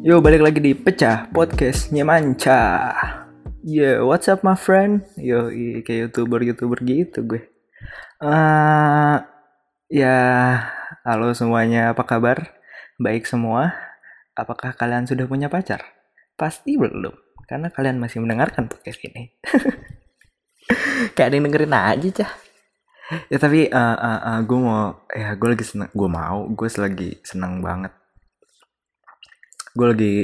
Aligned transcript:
Yo, 0.00 0.16
balik 0.24 0.40
lagi 0.40 0.64
di 0.64 0.72
Pecah 0.72 1.28
Podcast 1.28 1.92
Nyemanca. 1.92 2.88
Yo, 3.60 4.08
what's 4.08 4.32
up 4.32 4.40
my 4.40 4.56
friend? 4.56 5.04
Yo, 5.20 5.52
kayak 5.84 6.08
YouTuber-YouTuber 6.08 6.80
gitu 6.88 7.20
gue. 7.28 7.44
eh 8.24 9.16
ya, 9.92 10.16
halo 11.04 11.36
semuanya, 11.36 11.92
apa 11.92 12.08
kabar? 12.08 12.48
Baik 12.96 13.28
semua? 13.28 13.76
Apakah 14.32 14.72
kalian 14.72 15.04
sudah 15.04 15.28
punya 15.28 15.52
pacar? 15.52 15.84
Pasti 16.32 16.80
belum, 16.80 17.12
karena 17.44 17.68
kalian 17.68 18.00
masih 18.00 18.24
mendengarkan 18.24 18.72
podcast 18.72 19.04
ini. 19.04 19.36
kayak 21.12 21.28
ada 21.28 21.34
yang 21.36 21.44
dengerin 21.44 21.76
aja, 21.76 22.08
cah. 22.24 22.32
Ya 23.28 23.36
tapi 23.36 23.68
eh 23.68 23.96
eh, 24.00 24.20
eh, 24.32 24.40
gue 24.48 24.58
mau, 24.64 24.96
ya 25.12 25.36
gue 25.36 25.48
lagi 25.52 25.64
seneng, 25.68 25.92
gue 25.92 26.08
mau, 26.08 26.48
gue 26.48 26.68
lagi 26.80 27.20
seneng 27.20 27.60
banget 27.60 27.99
gue 29.74 29.86
lagi 29.86 30.14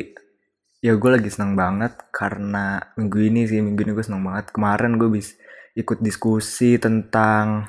ya 0.84 0.94
gue 0.94 1.10
lagi 1.10 1.28
senang 1.32 1.58
banget 1.58 1.98
karena 2.14 2.78
minggu 2.94 3.18
ini 3.18 3.48
sih 3.48 3.58
minggu 3.58 3.80
ini 3.86 3.92
gue 3.96 4.04
senang 4.06 4.22
banget. 4.26 4.54
Kemarin 4.54 4.98
gue 5.00 5.08
bis 5.10 5.34
ikut 5.76 5.98
diskusi 6.00 6.78
tentang 6.78 7.68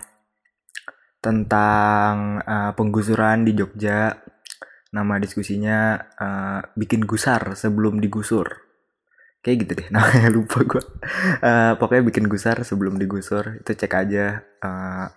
tentang 1.22 2.42
eh, 2.46 2.72
penggusuran 2.78 3.46
di 3.48 3.52
Jogja. 3.58 4.16
Nama 4.94 5.14
diskusinya 5.20 5.98
eh, 5.98 6.60
bikin 6.78 7.04
gusar 7.10 7.54
sebelum 7.58 8.00
digusur. 8.02 8.48
Kayak 9.42 9.58
gitu 9.64 9.72
deh 9.80 9.88
namanya 9.96 10.30
lupa 10.34 10.60
gue 10.66 10.84
Eh, 11.42 11.74
pokoknya 11.80 12.04
bikin 12.10 12.26
gusar 12.30 12.58
sebelum 12.66 12.98
digusur 13.02 13.62
itu 13.62 13.72
cek 13.74 13.94
aja 13.94 14.26
eh, 14.44 15.08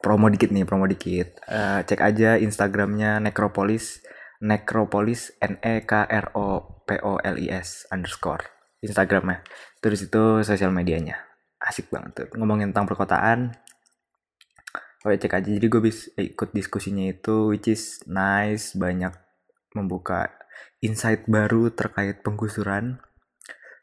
promo 0.00 0.28
dikit 0.28 0.50
nih 0.52 0.64
promo 0.68 0.84
dikit. 0.88 1.40
Eh, 1.48 1.80
cek 1.88 2.00
aja 2.00 2.36
instagramnya 2.40 3.20
necropolis 3.24 4.04
necropolis 4.44 5.32
n 5.40 5.56
e 5.64 5.80
k 5.88 6.04
r 6.04 6.26
o 6.36 6.60
p 6.84 7.00
o 7.00 7.16
l 7.16 7.36
i 7.40 7.48
s 7.48 7.88
underscore 7.88 8.44
instagramnya 8.84 9.40
terus 9.80 10.04
itu 10.04 10.44
sosial 10.44 10.68
medianya. 10.68 11.16
Asik 11.64 11.88
banget 11.88 12.12
tuh. 12.12 12.28
Ngomongin 12.36 12.76
tentang 12.76 12.84
perkotaan. 12.84 13.56
Oke 15.04 15.16
cek 15.16 15.40
aja. 15.40 15.48
Jadi 15.48 15.66
gue 15.68 15.80
bisa 15.80 16.12
ikut 16.20 16.52
diskusinya 16.52 17.04
itu 17.08 17.52
which 17.52 17.72
is 17.72 18.04
nice 18.04 18.76
banyak 18.76 19.12
membuka 19.72 20.28
insight 20.84 21.24
baru 21.24 21.72
terkait 21.72 22.20
penggusuran. 22.20 23.00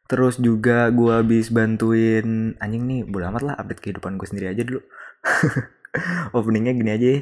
Terus 0.06 0.38
juga 0.38 0.94
gue 0.94 1.14
habis 1.14 1.50
bantuin 1.50 2.54
anjing 2.62 2.86
nih 2.86 3.02
bodo 3.10 3.34
lah 3.42 3.58
update 3.58 3.82
kehidupan 3.82 4.22
gue 4.22 4.28
sendiri 4.30 4.52
aja 4.52 4.62
dulu 4.68 4.84
openingnya 6.38 6.74
gini 6.76 6.92
aja 6.92 7.08
ya. 7.08 7.22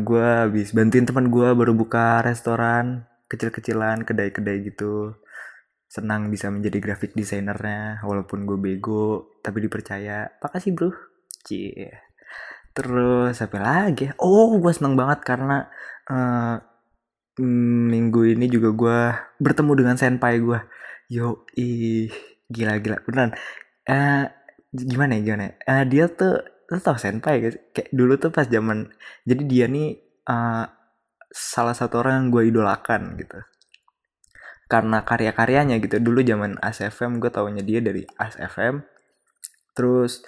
Gue 0.00 0.24
habis 0.24 0.72
bantuin 0.72 1.04
teman 1.04 1.28
gue 1.28 1.48
baru 1.52 1.72
buka 1.76 2.24
restoran 2.24 3.06
kecil-kecilan 3.28 4.04
kedai-kedai 4.04 4.58
gitu. 4.68 5.16
Senang 5.88 6.32
bisa 6.32 6.48
menjadi 6.48 6.80
graphic 6.80 7.12
desainernya 7.12 8.00
walaupun 8.04 8.48
gue 8.48 8.58
bego 8.60 9.36
tapi 9.44 9.64
dipercaya. 9.64 10.28
Makasih 10.40 10.72
bro. 10.72 10.90
Cie. 11.44 11.92
Terus 12.72 13.36
apa 13.44 13.58
lagi? 13.60 14.08
Oh 14.20 14.56
gue 14.56 14.72
senang 14.72 14.96
banget 14.96 15.20
karena 15.28 15.68
eh, 16.08 16.56
mm, 17.40 17.82
minggu 17.92 18.20
ini 18.36 18.48
juga 18.48 18.68
gue 18.72 18.98
bertemu 19.44 19.72
dengan 19.76 19.96
senpai 20.00 20.40
gue 20.40 20.60
yo 21.12 21.44
ih 21.60 22.08
gila 22.48 22.80
gila 22.80 23.04
beneran. 23.04 23.36
Eh 23.84 24.24
gimana 24.72 25.20
ya 25.20 25.22
gimana? 25.24 25.44
Eh, 25.68 25.84
dia 25.84 26.08
tuh 26.08 26.40
lu 26.72 26.80
tau 26.80 26.96
senpai 26.96 27.34
gak 27.44 27.52
sih? 27.52 27.62
kayak 27.76 27.90
dulu 27.92 28.16
tuh 28.16 28.32
pas 28.32 28.48
zaman 28.48 28.88
jadi 29.28 29.42
dia 29.44 29.66
nih 29.68 29.88
eh, 30.24 30.64
salah 31.32 31.76
satu 31.76 32.00
orang 32.00 32.14
yang 32.24 32.28
gue 32.32 32.42
idolakan 32.48 33.16
gitu. 33.20 33.40
Karena 34.68 35.04
karya-karyanya 35.04 35.76
gitu. 35.84 36.00
Dulu 36.00 36.24
zaman 36.24 36.56
ASFM 36.60 37.20
gue 37.20 37.28
taunya 37.32 37.60
dia 37.64 37.80
dari 37.84 38.04
ASFM 38.16 38.80
terus 39.72 40.20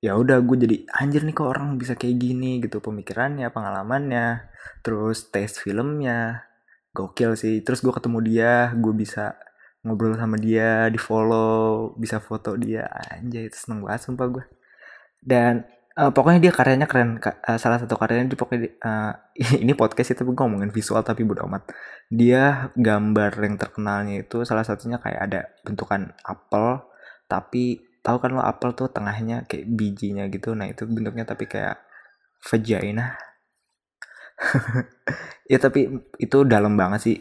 ya 0.00 0.16
udah 0.16 0.40
gue 0.40 0.56
jadi 0.56 0.76
anjir 0.96 1.24
nih 1.24 1.36
kok 1.36 1.48
orang 1.48 1.76
bisa 1.80 1.96
kayak 1.96 2.16
gini? 2.20 2.60
gitu. 2.60 2.80
Pemikirannya 2.84 3.48
pengalamannya. 3.52 4.52
Terus 4.84 5.32
taste 5.32 5.64
filmnya. 5.64 6.44
Gokil 6.92 7.36
sih. 7.40 7.64
Terus 7.64 7.80
gue 7.84 7.92
ketemu 7.92 8.18
dia 8.24 8.52
gue 8.76 8.92
bisa 8.96 9.36
ngobrol 9.84 10.16
sama 10.18 10.36
dia 10.40 10.88
di 10.92 11.00
follow 11.00 11.92
bisa 11.96 12.20
foto 12.20 12.56
dia. 12.60 12.88
Anjay 13.12 13.48
itu 13.48 13.56
seneng 13.56 13.84
banget 13.84 14.08
sumpah 14.08 14.28
gue 14.28 14.44
dan 15.26 15.66
eh, 15.96 16.10
pokoknya 16.12 16.40
dia 16.44 16.52
karyanya 16.52 16.86
keren 16.90 17.16
eh, 17.24 17.58
salah 17.58 17.78
satu 17.80 17.96
karyanya 17.96 18.28
dia 18.32 18.38
pokoknya 18.38 18.60
di- 18.68 18.74
eh, 18.76 19.12
ini 19.64 19.72
podcast 19.72 20.12
itu 20.16 20.22
ngomongin 20.24 20.70
visual 20.72 21.00
tapi 21.02 21.24
bodo 21.24 21.44
amat. 21.48 21.72
Dia 22.12 22.70
gambar 22.76 23.32
yang 23.42 23.56
terkenalnya 23.58 24.14
itu 24.22 24.44
salah 24.48 24.62
satunya 24.68 25.00
kayak 25.02 25.20
ada 25.26 25.40
bentukan 25.64 26.12
apel 26.22 26.84
tapi 27.26 27.82
tahu 28.04 28.16
kan 28.22 28.30
lo 28.38 28.42
apel 28.44 28.70
tuh 28.78 28.88
tengahnya 28.92 29.44
kayak 29.48 29.66
bijinya 29.72 30.24
gitu. 30.30 30.52
Nah 30.54 30.70
itu 30.70 30.84
bentuknya 30.86 31.24
tapi 31.26 31.44
kayak 31.50 31.80
vagina 32.46 33.16
ya 35.52 35.58
tapi 35.58 35.80
itu 36.20 36.38
dalam 36.46 36.76
banget 36.78 37.00
sih. 37.02 37.16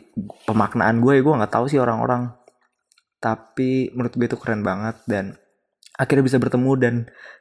Pemaknaan 0.47 0.99
gue 1.03 1.23
gue 1.23 1.33
nggak 1.37 1.53
tahu 1.53 1.65
sih 1.71 1.79
orang-orang. 1.81 2.31
Tapi 3.23 3.89
menurut 3.95 4.13
gue 4.13 4.27
itu 4.29 4.37
keren 4.37 4.61
banget 4.61 4.95
dan 5.09 5.33
akhirnya 5.95 6.23
bisa 6.28 6.38
bertemu 6.39 6.72
dan 6.79 6.95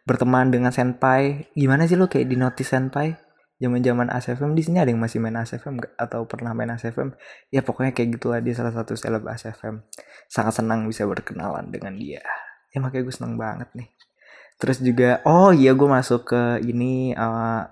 berteman 0.07 0.51
dengan 0.51 0.71
senpai. 0.71 1.51
Gimana 1.55 1.87
sih 1.87 1.99
lo 1.99 2.07
kayak 2.07 2.27
di 2.31 2.37
notice 2.39 2.71
senpai? 2.71 3.15
Zaman 3.63 3.81
zaman 3.87 4.11
ASFM 4.11 4.53
di 4.59 4.67
sini 4.67 4.83
ada 4.83 4.91
yang 4.91 4.99
masih 4.99 5.23
main 5.23 5.39
ASFM 5.39 5.79
atau 5.95 6.27
pernah 6.27 6.51
main 6.53 6.75
ASFM 6.75 7.15
ya 7.55 7.63
pokoknya 7.63 7.95
kayak 7.95 8.19
gitu 8.19 8.35
lah 8.35 8.43
dia 8.43 8.51
salah 8.51 8.75
satu 8.75 8.99
seleb 8.99 9.23
ASFM 9.23 9.79
sangat 10.27 10.59
senang 10.59 10.85
bisa 10.91 11.07
berkenalan 11.07 11.71
dengan 11.71 11.95
dia. 11.95 12.21
Ya 12.75 12.83
makanya 12.83 13.07
gue 13.07 13.15
seneng 13.15 13.39
banget 13.39 13.71
nih. 13.79 13.89
Terus 14.59 14.83
juga 14.83 15.23
oh 15.23 15.55
iya 15.55 15.71
gue 15.71 15.87
masuk 15.87 16.35
ke 16.35 16.43
ini 16.67 17.15
eh, 17.15 17.63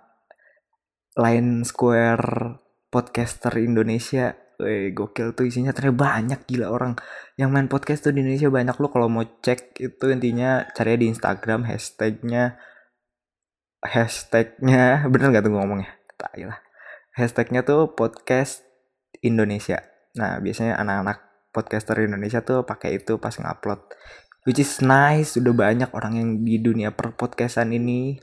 Line 1.19 1.67
Square 1.67 2.63
podcaster 2.89 3.53
Indonesia 3.59 4.39
Weh, 4.63 4.95
gokil 4.95 5.35
tuh 5.35 5.51
isinya. 5.51 5.75
Ternyata 5.75 5.99
banyak 5.99 6.41
gila 6.47 6.71
orang 6.71 6.95
yang 7.35 7.51
main 7.51 7.67
podcast 7.67 8.07
tuh 8.07 8.15
di 8.15 8.23
Indonesia 8.23 8.47
banyak. 8.47 8.79
Lo 8.79 8.89
kalau 8.95 9.11
mau 9.11 9.27
cek 9.27 9.83
itu 9.83 10.05
intinya 10.15 10.63
cari 10.71 10.95
di 10.95 11.11
Instagram 11.11 11.67
hashtagnya 11.67 12.57
hashtagnya 13.83 15.03
bener 15.13 15.35
gak 15.35 15.45
tuh 15.45 15.53
ngomongnya? 15.59 15.91
Tai 16.15 16.43
lah. 16.47 16.63
Hashtagnya 17.19 17.67
tuh 17.67 17.91
podcast 17.99 18.63
Indonesia. 19.21 19.83
Nah 20.15 20.39
biasanya 20.39 20.79
anak-anak 20.79 21.19
podcaster 21.51 21.99
Indonesia 22.01 22.41
tuh 22.41 22.63
pakai 22.63 23.03
itu 23.03 23.19
pas 23.19 23.35
ngupload. 23.35 23.83
Which 24.47 24.63
is 24.63 24.79
nice 24.79 25.35
udah 25.39 25.55
banyak 25.55 25.91
orang 25.95 26.19
yang 26.19 26.29
di 26.47 26.63
dunia 26.63 26.95
per 26.95 27.15
podcastan 27.19 27.75
ini 27.75 28.19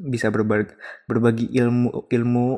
bisa 0.00 0.32
berbagi 0.32 0.72
berbagi 1.04 1.52
ilmu 1.52 2.08
ilmu. 2.08 2.48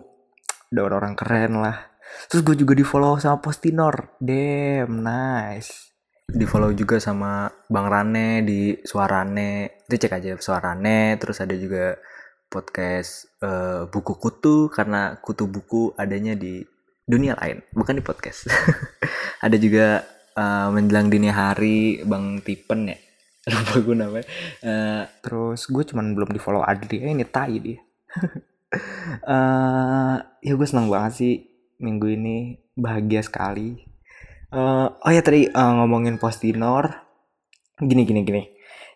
Ada 0.72 0.88
orang-orang 0.88 1.14
keren 1.20 1.52
lah 1.60 1.91
terus 2.28 2.42
gue 2.44 2.56
juga 2.58 2.72
di 2.76 2.84
follow 2.84 3.18
sama 3.18 3.38
Postinor. 3.42 4.16
Damn 4.20 5.02
nice. 5.02 5.92
Di 6.28 6.48
follow 6.48 6.72
juga 6.72 6.96
sama 6.96 7.50
Bang 7.68 7.88
Rane 7.92 8.40
di 8.46 8.76
Suarane. 8.80 9.84
Itu 9.84 9.96
cek 10.00 10.16
aja 10.16 10.36
Suarane. 10.40 11.20
Terus 11.20 11.42
ada 11.42 11.54
juga 11.58 11.98
podcast 12.52 13.32
eh, 13.40 13.88
buku 13.88 14.20
kutu 14.20 14.68
karena 14.68 15.16
kutu 15.24 15.48
buku 15.48 15.96
adanya 15.96 16.36
di 16.36 16.60
dunia 17.08 17.32
lain 17.40 17.64
bukan 17.72 17.98
di 17.98 18.04
podcast. 18.04 18.46
Ada 19.44 19.56
juga 19.58 20.04
eh, 20.36 20.68
menjelang 20.68 21.08
dini 21.08 21.32
hari 21.32 22.04
Bang 22.04 22.44
Tipen 22.44 22.92
ya. 22.92 22.98
Lupa 23.52 23.76
gue 23.82 23.96
namanya. 23.96 24.26
Eh, 24.62 25.02
terus 25.24 25.66
gue 25.66 25.82
cuman 25.82 26.14
belum 26.14 26.30
di 26.30 26.38
follow 26.38 26.62
Adri. 26.62 27.02
Eh, 27.02 27.10
ini 27.10 27.26
tai 27.26 27.56
dia. 27.58 27.80
Eh 29.28 30.16
ya 30.48 30.52
gue 30.56 30.64
seneng 30.64 30.88
banget 30.88 31.12
sih 31.12 31.34
minggu 31.82 32.06
ini 32.14 32.56
bahagia 32.78 33.20
sekali. 33.20 33.76
Eh, 34.52 34.86
oh 34.88 35.10
ya 35.12 35.20
tadi 35.20 35.50
eh, 35.50 35.72
ngomongin 35.76 36.16
Postinor 36.16 36.88
gini 37.82 38.06
gini 38.06 38.20
gini. 38.22 38.42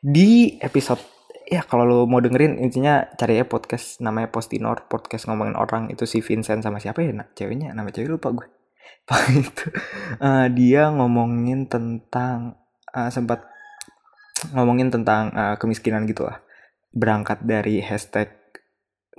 Di 0.01 0.57
episode 0.63 1.03
ya 1.47 1.63
kalau 1.63 1.87
lo 1.87 1.99
mau 2.07 2.19
dengerin 2.23 2.59
intinya 2.59 3.07
cari 3.19 3.39
ya 3.39 3.45
podcast 3.47 3.99
namanya 3.99 4.31
Postinor 4.31 4.87
podcast 4.87 5.27
ngomongin 5.27 5.59
orang. 5.59 5.91
Itu 5.91 6.07
si 6.07 6.23
Vincent 6.23 6.63
sama 6.63 6.79
siapa 6.79 7.03
ya? 7.03 7.11
Nak 7.11 7.35
ceweknya 7.35 7.75
nama 7.75 7.91
cewek 7.91 8.09
lupa 8.09 8.31
gue. 8.31 8.47
Itu 9.43 9.67
eh, 10.23 10.47
dia 10.55 10.89
ngomongin 10.95 11.67
tentang 11.67 12.57
eh, 12.95 13.11
sempat 13.11 13.45
ngomongin 14.55 14.95
tentang 14.95 15.35
eh, 15.35 15.57
kemiskinan 15.59 16.07
gitu 16.07 16.27
lah 16.27 16.41
berangkat 16.97 17.45
dari 17.45 17.85
hashtag 17.85 18.33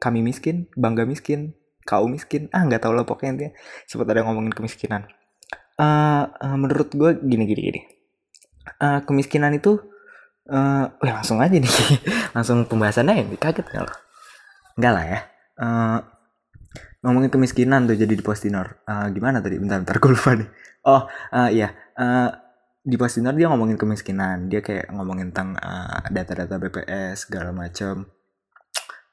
kami 0.02 0.26
miskin 0.26 0.70
bangga 0.74 1.06
miskin 1.06 1.54
kau 1.88 2.06
miskin 2.12 2.52
ah 2.52 2.68
nggak 2.68 2.84
tahu 2.84 2.94
lah 2.94 3.08
pokoknya 3.08 3.32
intinya 3.34 3.52
sempat 3.88 4.08
ada 4.12 4.28
ngomongin 4.28 4.52
kemiskinan 4.52 5.08
Eh, 5.78 6.26
eh, 6.26 6.58
menurut 6.58 6.90
gue 6.90 7.22
gini 7.22 7.46
gini 7.48 7.62
gini 7.72 7.82
Eh, 8.82 9.00
kemiskinan 9.08 9.56
itu 9.56 9.80
eh 10.48 10.86
wah, 10.88 11.14
langsung 11.22 11.40
aja 11.40 11.56
nih 11.56 11.76
langsung 12.36 12.64
pembahasannya 12.68 13.30
ini 13.30 13.36
kaget 13.36 13.68
nggak 13.68 13.84
lo 13.84 13.94
nggak 14.78 14.94
lah 14.94 15.06
ya 15.06 15.20
Eh, 15.58 16.00
ngomongin 17.02 17.32
kemiskinan 17.34 17.90
tuh 17.90 17.98
jadi 17.98 18.14
di 18.14 18.24
Postinor. 18.26 18.84
Uh, 18.86 19.08
gimana 19.14 19.42
tadi? 19.42 19.58
Bentar, 19.58 19.82
bentar 19.82 19.98
gue 19.98 20.12
lupa 20.12 20.32
nih. 20.38 20.50
Oh, 20.86 21.02
uh, 21.08 21.50
iya. 21.50 21.74
Uh, 21.98 22.30
di 22.84 22.96
Postinor 22.96 23.34
dia 23.34 23.48
ngomongin 23.48 23.80
kemiskinan. 23.80 24.52
Dia 24.52 24.60
kayak 24.60 24.92
ngomongin 24.94 25.32
tentang 25.32 25.58
data 26.12 26.36
data-data 26.36 26.56
BPS 26.60 27.28
segala 27.28 27.50
macam. 27.52 28.08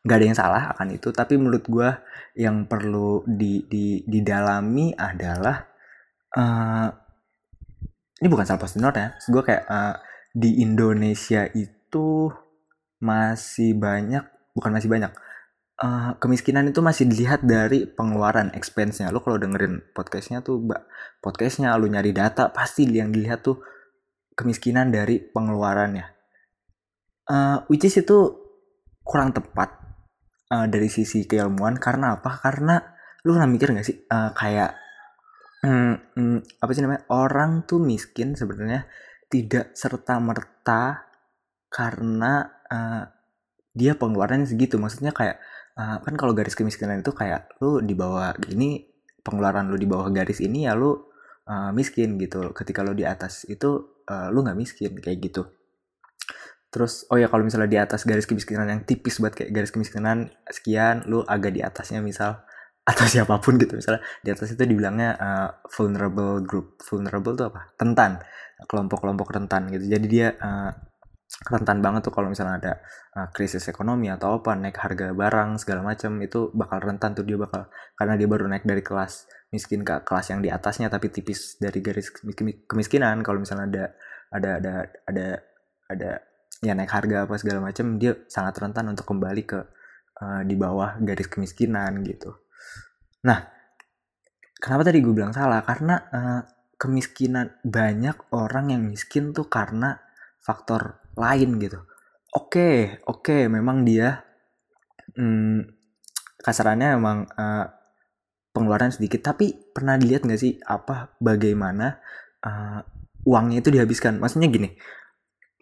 Gak 0.05 0.17
ada 0.21 0.27
yang 0.29 0.37
salah 0.37 0.62
akan 0.77 1.01
itu, 1.01 1.09
tapi 1.17 1.41
menurut 1.41 1.65
gue 1.65 1.91
yang 2.37 2.69
perlu 2.69 3.25
di, 3.25 3.65
di 3.65 4.05
didalami 4.05 4.93
adalah 4.93 5.65
uh, 6.37 6.89
ini 8.21 8.29
bukan 8.29 8.45
salah 8.45 8.61
Postinor 8.61 8.93
ya. 8.93 9.17
Gue 9.33 9.41
kayak 9.41 9.65
uh, 9.65 9.97
di 10.37 10.61
Indonesia 10.61 11.49
itu 11.56 12.29
masih 13.01 13.73
banyak, 13.81 14.25
bukan 14.53 14.71
masih 14.77 14.93
banyak 14.93 15.12
uh, 15.81 16.15
kemiskinan 16.23 16.69
itu 16.71 16.79
masih 16.85 17.09
dilihat 17.09 17.43
dari 17.43 17.89
pengeluaran 17.89 18.55
expense-nya. 18.55 19.11
Lo 19.11 19.25
kalau 19.25 19.41
dengerin 19.41 19.83
podcastnya 19.97 20.45
tuh, 20.45 20.62
podcastnya 21.19 21.75
lo 21.75 21.89
nyari 21.89 22.15
data 22.15 22.53
pasti 22.53 22.87
yang 22.87 23.11
dilihat 23.11 23.43
tuh 23.43 23.59
kemiskinan 24.39 24.95
dari 24.95 25.19
pengeluarannya. 25.19 26.06
Uh, 27.25 27.65
which 27.73 27.89
is 27.89 27.97
itu 27.97 28.37
kurang 29.01 29.33
tepat 29.33 29.84
uh, 30.55 30.67
dari 30.71 30.87
sisi 30.87 31.27
keilmuan 31.27 31.75
karena 31.83 32.15
apa? 32.21 32.39
Karena 32.39 32.79
lu 33.27 33.35
pernah 33.35 33.51
mikir 33.51 33.75
gak 33.75 33.87
sih 33.87 33.99
uh, 34.06 34.31
kayak 34.31 34.71
hmm, 35.67 35.95
hmm, 36.15 36.39
apa 36.62 36.71
sih 36.71 36.83
namanya 36.85 37.03
orang 37.11 37.67
tuh 37.67 37.83
miskin 37.83 38.39
sebenarnya 38.39 38.87
tidak 39.27 39.75
serta 39.75 40.21
merta 40.23 41.11
karena 41.67 42.47
uh, 42.71 43.03
dia 43.75 43.99
pengeluarannya 43.99 44.47
segitu. 44.47 44.79
Maksudnya 44.79 45.11
kayak 45.11 45.43
uh, 45.75 45.99
kan 45.99 46.15
kalau 46.15 46.31
garis 46.37 46.55
kemiskinan 46.55 47.03
itu 47.03 47.11
kayak 47.11 47.51
lu 47.59 47.83
di 47.83 47.99
bawah 47.99 48.31
ini 48.47 48.87
pengeluaran 49.25 49.67
lu 49.67 49.81
di 49.81 49.89
bawah 49.91 50.12
garis 50.15 50.39
ini 50.39 50.71
ya 50.71 50.79
lu 50.79 50.95
uh, 51.51 51.75
miskin 51.75 52.15
gitu. 52.23 52.55
Ketika 52.55 52.87
lu 52.87 52.95
di 52.95 53.03
atas 53.03 53.43
itu 53.51 53.99
uh, 54.06 54.29
lu 54.31 54.47
nggak 54.47 54.59
miskin 54.59 54.93
kayak 55.03 55.19
gitu 55.19 55.64
terus 56.75 57.06
oh 57.06 57.15
ya 57.15 57.31
kalau 57.31 57.47
misalnya 57.47 57.71
di 57.71 57.79
atas 57.79 58.03
garis 58.03 58.26
kemiskinan 58.26 58.67
yang 58.67 58.82
tipis 58.82 59.23
buat 59.23 59.31
kayak 59.31 59.55
garis 59.55 59.71
kemiskinan 59.71 60.35
sekian 60.50 61.06
lu 61.06 61.23
agak 61.23 61.55
di 61.55 61.62
atasnya 61.62 62.03
misal 62.03 62.43
atau 62.91 63.05
siapa 63.09 63.41
pun 63.41 63.56
gitu. 63.56 63.81
Misalnya 63.81 64.05
di 64.21 64.29
atas 64.29 64.53
itu 64.53 64.61
dibilangnya 64.61 65.17
uh, 65.17 65.49
vulnerable 65.73 66.44
group. 66.44 66.76
Vulnerable 66.85 67.32
itu 67.32 67.44
apa? 67.49 67.73
Rentan. 67.81 68.21
Kelompok-kelompok 68.69 69.29
rentan 69.32 69.73
gitu. 69.73 69.85
Jadi 69.88 70.06
dia 70.06 70.37
uh, 70.37 70.71
rentan 71.49 71.81
banget 71.81 72.06
tuh 72.06 72.12
kalau 72.12 72.29
misalnya 72.29 72.61
ada 72.61 72.73
uh, 73.17 73.29
krisis 73.32 73.65
ekonomi 73.73 74.12
atau 74.12 74.38
apa 74.38 74.55
naik 74.55 74.77
harga 74.77 75.17
barang 75.17 75.59
segala 75.59 75.81
macam 75.81 76.20
itu 76.20 76.53
bakal 76.53 76.79
rentan 76.85 77.17
tuh. 77.17 77.25
Dia 77.25 77.41
bakal 77.41 77.73
karena 77.97 78.15
dia 78.20 78.29
baru 78.29 78.44
naik 78.53 78.69
dari 78.69 78.85
kelas 78.85 79.32
miskin 79.49 79.81
ke 79.81 80.05
kelas 80.05 80.35
yang 80.37 80.44
di 80.44 80.53
atasnya 80.53 80.93
tapi 80.93 81.09
tipis 81.09 81.56
dari 81.56 81.81
garis 81.81 82.12
kemiskinan. 82.69 83.25
Kalau 83.25 83.41
misalnya 83.41 83.65
ada 83.65 83.85
ada 84.29 84.50
ada 84.61 84.75
ada 85.09 85.27
ada 85.88 86.11
ya 86.65 86.73
naik 86.73 86.89
harga 86.89 87.29
apa 87.29 87.37
segala 87.37 87.61
macam 87.61 88.01
dia 88.01 88.17
sangat 88.27 88.57
rentan 88.57 88.89
untuk 88.89 89.05
kembali 89.05 89.43
ke 89.45 89.61
uh, 90.25 90.41
di 90.49 90.57
bawah 90.57 90.97
garis 91.05 91.29
kemiskinan 91.29 92.01
gitu. 92.01 92.33
Nah 93.29 93.45
kenapa 94.57 94.89
tadi 94.89 95.05
gue 95.05 95.13
bilang 95.13 95.37
salah? 95.37 95.61
Karena 95.61 96.01
uh, 96.01 96.41
kemiskinan 96.81 97.61
banyak 97.61 98.33
orang 98.33 98.73
yang 98.73 98.83
miskin 98.89 99.37
tuh 99.37 99.47
karena 99.53 100.01
faktor 100.41 101.05
lain 101.21 101.61
gitu. 101.61 101.85
Oke 102.33 102.49
okay, 102.49 102.77
oke 103.05 103.21
okay, 103.29 103.43
memang 103.47 103.85
dia 103.85 104.25
hmm, 105.15 105.69
kasarannya 106.41 106.97
memang 106.97 107.29
uh, 107.29 107.69
pengeluaran 108.57 108.89
sedikit. 108.89 109.21
Tapi 109.21 109.53
pernah 109.77 110.01
dilihat 110.01 110.25
nggak 110.25 110.41
sih 110.41 110.57
apa 110.65 111.13
bagaimana 111.21 112.01
uh, 112.41 112.81
uangnya 113.29 113.61
itu 113.61 113.69
dihabiskan? 113.69 114.17
Maksudnya 114.17 114.49
gini 114.49 114.73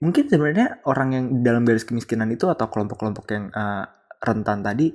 mungkin 0.02 0.26
sebenarnya 0.26 0.82
orang 0.90 1.08
yang 1.14 1.24
dalam 1.46 1.62
garis 1.62 1.86
kemiskinan 1.86 2.26
itu 2.34 2.50
atau 2.50 2.66
kelompok-kelompok 2.66 3.24
yang 3.30 3.54
uh, 3.54 3.86
rentan 4.18 4.60
tadi 4.66 4.90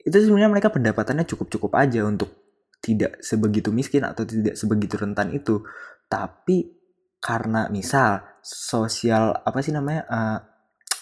itu 0.00 0.16
sebenarnya 0.16 0.48
mereka 0.48 0.72
pendapatannya 0.72 1.28
cukup-cukup 1.28 1.76
aja 1.76 2.08
untuk 2.08 2.32
tidak 2.80 3.20
sebegitu 3.20 3.68
miskin 3.68 4.08
atau 4.08 4.24
tidak 4.24 4.56
sebegitu 4.56 4.96
rentan 4.96 5.36
itu. 5.36 5.60
Tapi 6.08 6.72
karena 7.20 7.68
misal 7.68 8.24
sosial 8.40 9.36
apa 9.44 9.60
sih 9.60 9.76
namanya 9.76 10.02
uh, 10.08 10.38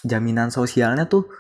jaminan 0.02 0.50
sosialnya 0.50 1.06
tuh 1.06 1.30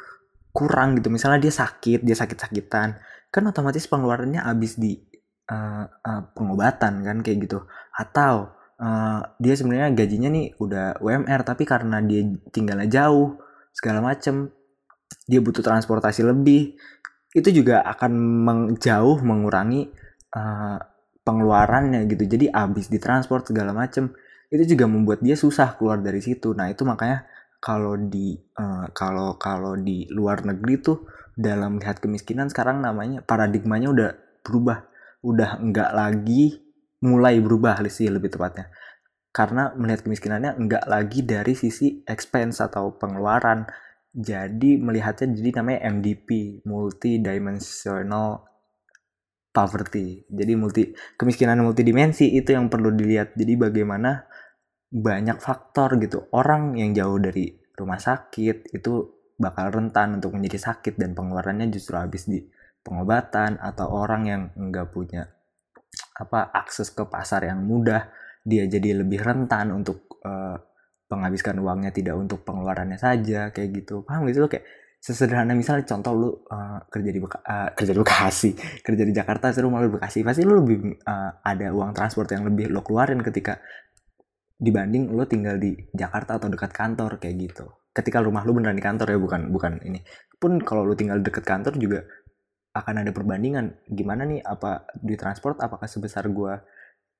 kurang 0.54 0.94
gitu 0.98 1.10
misalnya 1.10 1.42
dia 1.42 1.50
sakit 1.50 2.06
dia 2.06 2.14
sakit-sakitan 2.14 2.98
kan 3.28 3.42
otomatis 3.46 3.86
pengeluarannya 3.90 4.42
habis 4.42 4.78
di 4.78 4.94
uh, 5.50 5.84
uh, 5.84 6.22
pengobatan 6.32 7.02
kan 7.02 7.18
kayak 7.26 7.38
gitu. 7.50 7.66
Atau 7.90 8.57
uh, 8.78 9.20
dia 9.38 9.54
sebenarnya 9.58 9.94
gajinya 9.94 10.30
nih 10.30 10.46
udah 10.58 11.02
UMR 11.02 11.40
tapi 11.42 11.66
karena 11.66 11.98
dia 12.02 12.24
tinggalnya 12.54 12.88
jauh 12.88 13.38
segala 13.74 14.02
macem 14.02 14.50
dia 15.28 15.40
butuh 15.44 15.60
transportasi 15.60 16.24
lebih. 16.24 16.74
Itu 17.36 17.52
juga 17.52 17.84
akan 17.84 18.12
menjauh 18.48 19.20
mengurangi 19.20 19.92
uh, 20.32 20.80
pengeluarannya 21.20 22.08
gitu. 22.08 22.24
Jadi 22.24 22.48
habis 22.48 22.88
di 22.88 22.96
transport 22.96 23.52
segala 23.52 23.76
macem 23.76 24.08
itu 24.48 24.64
juga 24.64 24.88
membuat 24.88 25.20
dia 25.20 25.36
susah 25.36 25.76
keluar 25.76 26.00
dari 26.00 26.24
situ. 26.24 26.56
Nah 26.56 26.72
itu 26.72 26.88
makanya 26.88 27.28
kalau 27.60 28.00
di 28.00 28.32
uh, 28.56 28.88
kalau 28.96 29.36
kalau 29.36 29.76
di 29.76 30.08
luar 30.08 30.40
negeri 30.48 30.80
tuh 30.80 31.04
dalam 31.36 31.76
melihat 31.76 32.00
kemiskinan 32.00 32.48
sekarang 32.48 32.80
namanya 32.80 33.20
paradigmanya 33.20 33.92
udah 33.92 34.10
berubah. 34.40 34.88
Udah 35.20 35.60
enggak 35.60 35.92
lagi 35.92 36.67
mulai 37.04 37.38
berubah 37.38 37.78
sih 37.86 38.10
lebih 38.10 38.32
tepatnya. 38.34 38.70
Karena 39.30 39.70
melihat 39.76 40.02
kemiskinannya 40.02 40.58
enggak 40.58 40.84
lagi 40.88 41.22
dari 41.22 41.54
sisi 41.54 42.02
expense 42.02 42.58
atau 42.64 42.96
pengeluaran. 42.96 43.68
Jadi 44.08 44.80
melihatnya 44.80 45.30
jadi 45.36 45.62
namanya 45.62 45.94
MDP 45.94 46.60
multi 46.66 47.22
dimensional 47.22 48.42
poverty. 49.52 50.26
Jadi 50.26 50.52
multi 50.58 50.82
kemiskinan 51.14 51.60
multidimensi 51.62 52.34
itu 52.34 52.50
yang 52.56 52.66
perlu 52.66 52.90
dilihat. 52.90 53.38
Jadi 53.38 53.54
bagaimana 53.54 54.26
banyak 54.88 55.38
faktor 55.38 56.00
gitu. 56.02 56.26
Orang 56.34 56.74
yang 56.74 56.96
jauh 56.96 57.20
dari 57.20 57.52
rumah 57.78 58.00
sakit 58.00 58.74
itu 58.74 58.92
bakal 59.38 59.70
rentan 59.70 60.18
untuk 60.18 60.34
menjadi 60.34 60.72
sakit 60.72 60.98
dan 60.98 61.14
pengeluarannya 61.14 61.70
justru 61.70 61.94
habis 61.94 62.26
di 62.26 62.42
pengobatan 62.82 63.60
atau 63.62 63.86
orang 63.86 64.22
yang 64.26 64.42
nggak 64.58 64.90
punya 64.90 65.37
apa 66.18 66.50
akses 66.50 66.90
ke 66.90 67.06
pasar 67.06 67.46
yang 67.46 67.62
mudah 67.62 68.10
dia 68.42 68.66
jadi 68.66 69.02
lebih 69.02 69.22
rentan 69.22 69.70
untuk 69.70 70.18
uh, 70.26 70.58
menghabiskan 71.08 71.56
uangnya 71.62 71.94
tidak 71.94 72.18
untuk 72.18 72.44
pengeluarannya 72.44 73.00
saja 73.00 73.48
kayak 73.54 73.84
gitu. 73.84 74.04
Paham 74.04 74.28
gitu 74.28 74.44
loh 74.44 74.50
kayak 74.50 74.66
sesederhana 74.98 75.54
misalnya 75.54 75.86
contoh 75.86 76.12
lu 76.12 76.30
uh, 76.50 76.82
kerja 76.90 77.10
di 77.14 77.22
Beka, 77.22 77.38
uh, 77.38 77.70
kerja 77.70 77.94
di 77.94 78.00
Bekasi 78.02 78.50
kerja 78.86 79.02
di 79.06 79.12
Jakarta 79.14 79.54
seru 79.54 79.70
malu 79.70 79.94
Bekasi 79.94 80.26
pasti 80.26 80.42
lu 80.42 80.58
lebih 80.58 80.98
uh, 81.06 81.38
ada 81.38 81.70
uang 81.70 81.94
transport 81.94 82.26
yang 82.34 82.42
lebih 82.42 82.66
lo 82.74 82.82
keluarin 82.82 83.22
ketika 83.22 83.62
dibanding 84.58 85.14
lo 85.14 85.22
tinggal 85.30 85.54
di 85.54 85.78
Jakarta 85.94 86.42
atau 86.42 86.50
dekat 86.50 86.74
kantor 86.74 87.22
kayak 87.22 87.36
gitu. 87.38 87.66
Ketika 87.94 88.18
rumah 88.18 88.42
lo 88.42 88.50
beneran 88.50 88.74
di 88.74 88.82
kantor 88.82 89.14
ya 89.14 89.18
bukan 89.22 89.54
bukan 89.54 89.72
ini. 89.86 90.02
Pun 90.34 90.58
kalau 90.66 90.82
lo 90.82 90.98
tinggal 90.98 91.22
dekat 91.22 91.46
kantor 91.46 91.78
juga 91.78 92.02
akan 92.78 93.02
ada 93.02 93.10
perbandingan. 93.10 93.84
Gimana 93.90 94.22
nih? 94.24 94.40
Apa 94.42 94.86
di 94.94 95.18
transport 95.18 95.58
apakah 95.58 95.90
sebesar 95.90 96.26
gue 96.30 96.54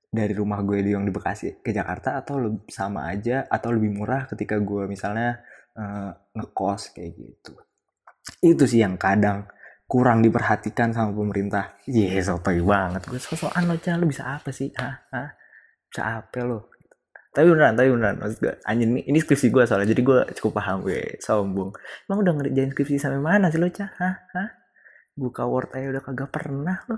dari 0.08 0.32
rumah 0.32 0.64
gue 0.64 0.80
di 0.80 0.96
yang 0.96 1.04
di 1.04 1.12
Bekasi 1.12 1.60
ke 1.60 1.74
Jakarta 1.74 2.16
atau 2.16 2.40
sama 2.72 3.12
aja 3.12 3.44
atau 3.44 3.74
lebih 3.74 3.92
murah 3.92 4.24
ketika 4.24 4.56
gue 4.56 4.88
misalnya 4.88 5.42
uh, 5.76 6.10
ngekos 6.32 6.96
kayak 6.96 7.12
gitu? 7.18 7.52
Itu 8.40 8.64
sih 8.64 8.80
yang 8.80 8.96
kadang 8.96 9.48
kurang 9.88 10.22
diperhatikan 10.22 10.92
sama 10.92 11.12
pemerintah. 11.12 11.76
Yes, 11.88 12.28
sotoy 12.28 12.60
banget. 12.62 13.04
Gue 13.08 13.20
sosokan 13.20 13.68
lo, 13.68 13.76
lo 13.76 14.06
bisa 14.06 14.38
apa 14.38 14.52
sih? 14.52 14.72
Hah? 14.78 15.34
Bisa 15.90 16.02
apa 16.22 16.40
lo? 16.44 16.70
tapi 17.28 17.54
beneran 17.54 17.78
tapi 17.78 17.94
beneran. 17.94 18.18
Maksud 18.18 18.38
gue 18.42 18.54
anjing 18.66 18.90
ini, 18.98 19.00
ini 19.06 19.18
skripsi 19.22 19.54
gue 19.54 19.62
soalnya. 19.62 19.94
Jadi 19.94 20.02
gue 20.02 20.18
cukup 20.42 20.58
paham. 20.58 20.82
Gue 20.82 21.22
sombong. 21.22 21.70
Emang 22.10 22.18
udah 22.26 22.34
ngerjain 22.34 22.74
skripsi 22.74 22.98
sampai 22.98 23.22
mana 23.22 23.46
sih 23.46 23.62
lo 23.62 23.70
cah 23.70 23.94
hah? 23.94 24.14
Hah 24.34 24.48
buka 25.18 25.42
word 25.50 25.74
aja 25.74 25.98
udah 25.98 26.02
kagak 26.06 26.30
pernah 26.30 26.78
lo 26.86 26.96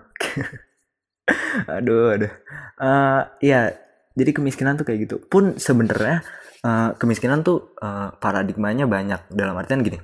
aduh 1.81 2.13
aduh. 2.13 2.33
Uh, 2.77 3.23
ya 3.41 3.73
jadi 4.13 4.31
kemiskinan 4.37 4.77
tuh 4.77 4.85
kayak 4.85 5.09
gitu. 5.09 5.17
Pun 5.25 5.57
sebenarnya 5.57 6.21
uh, 6.61 6.93
kemiskinan 7.01 7.41
tuh 7.41 7.73
uh, 7.81 8.13
paradigmanya 8.21 8.85
banyak. 8.85 9.33
Dalam 9.33 9.57
artian 9.57 9.81
gini 9.81 9.99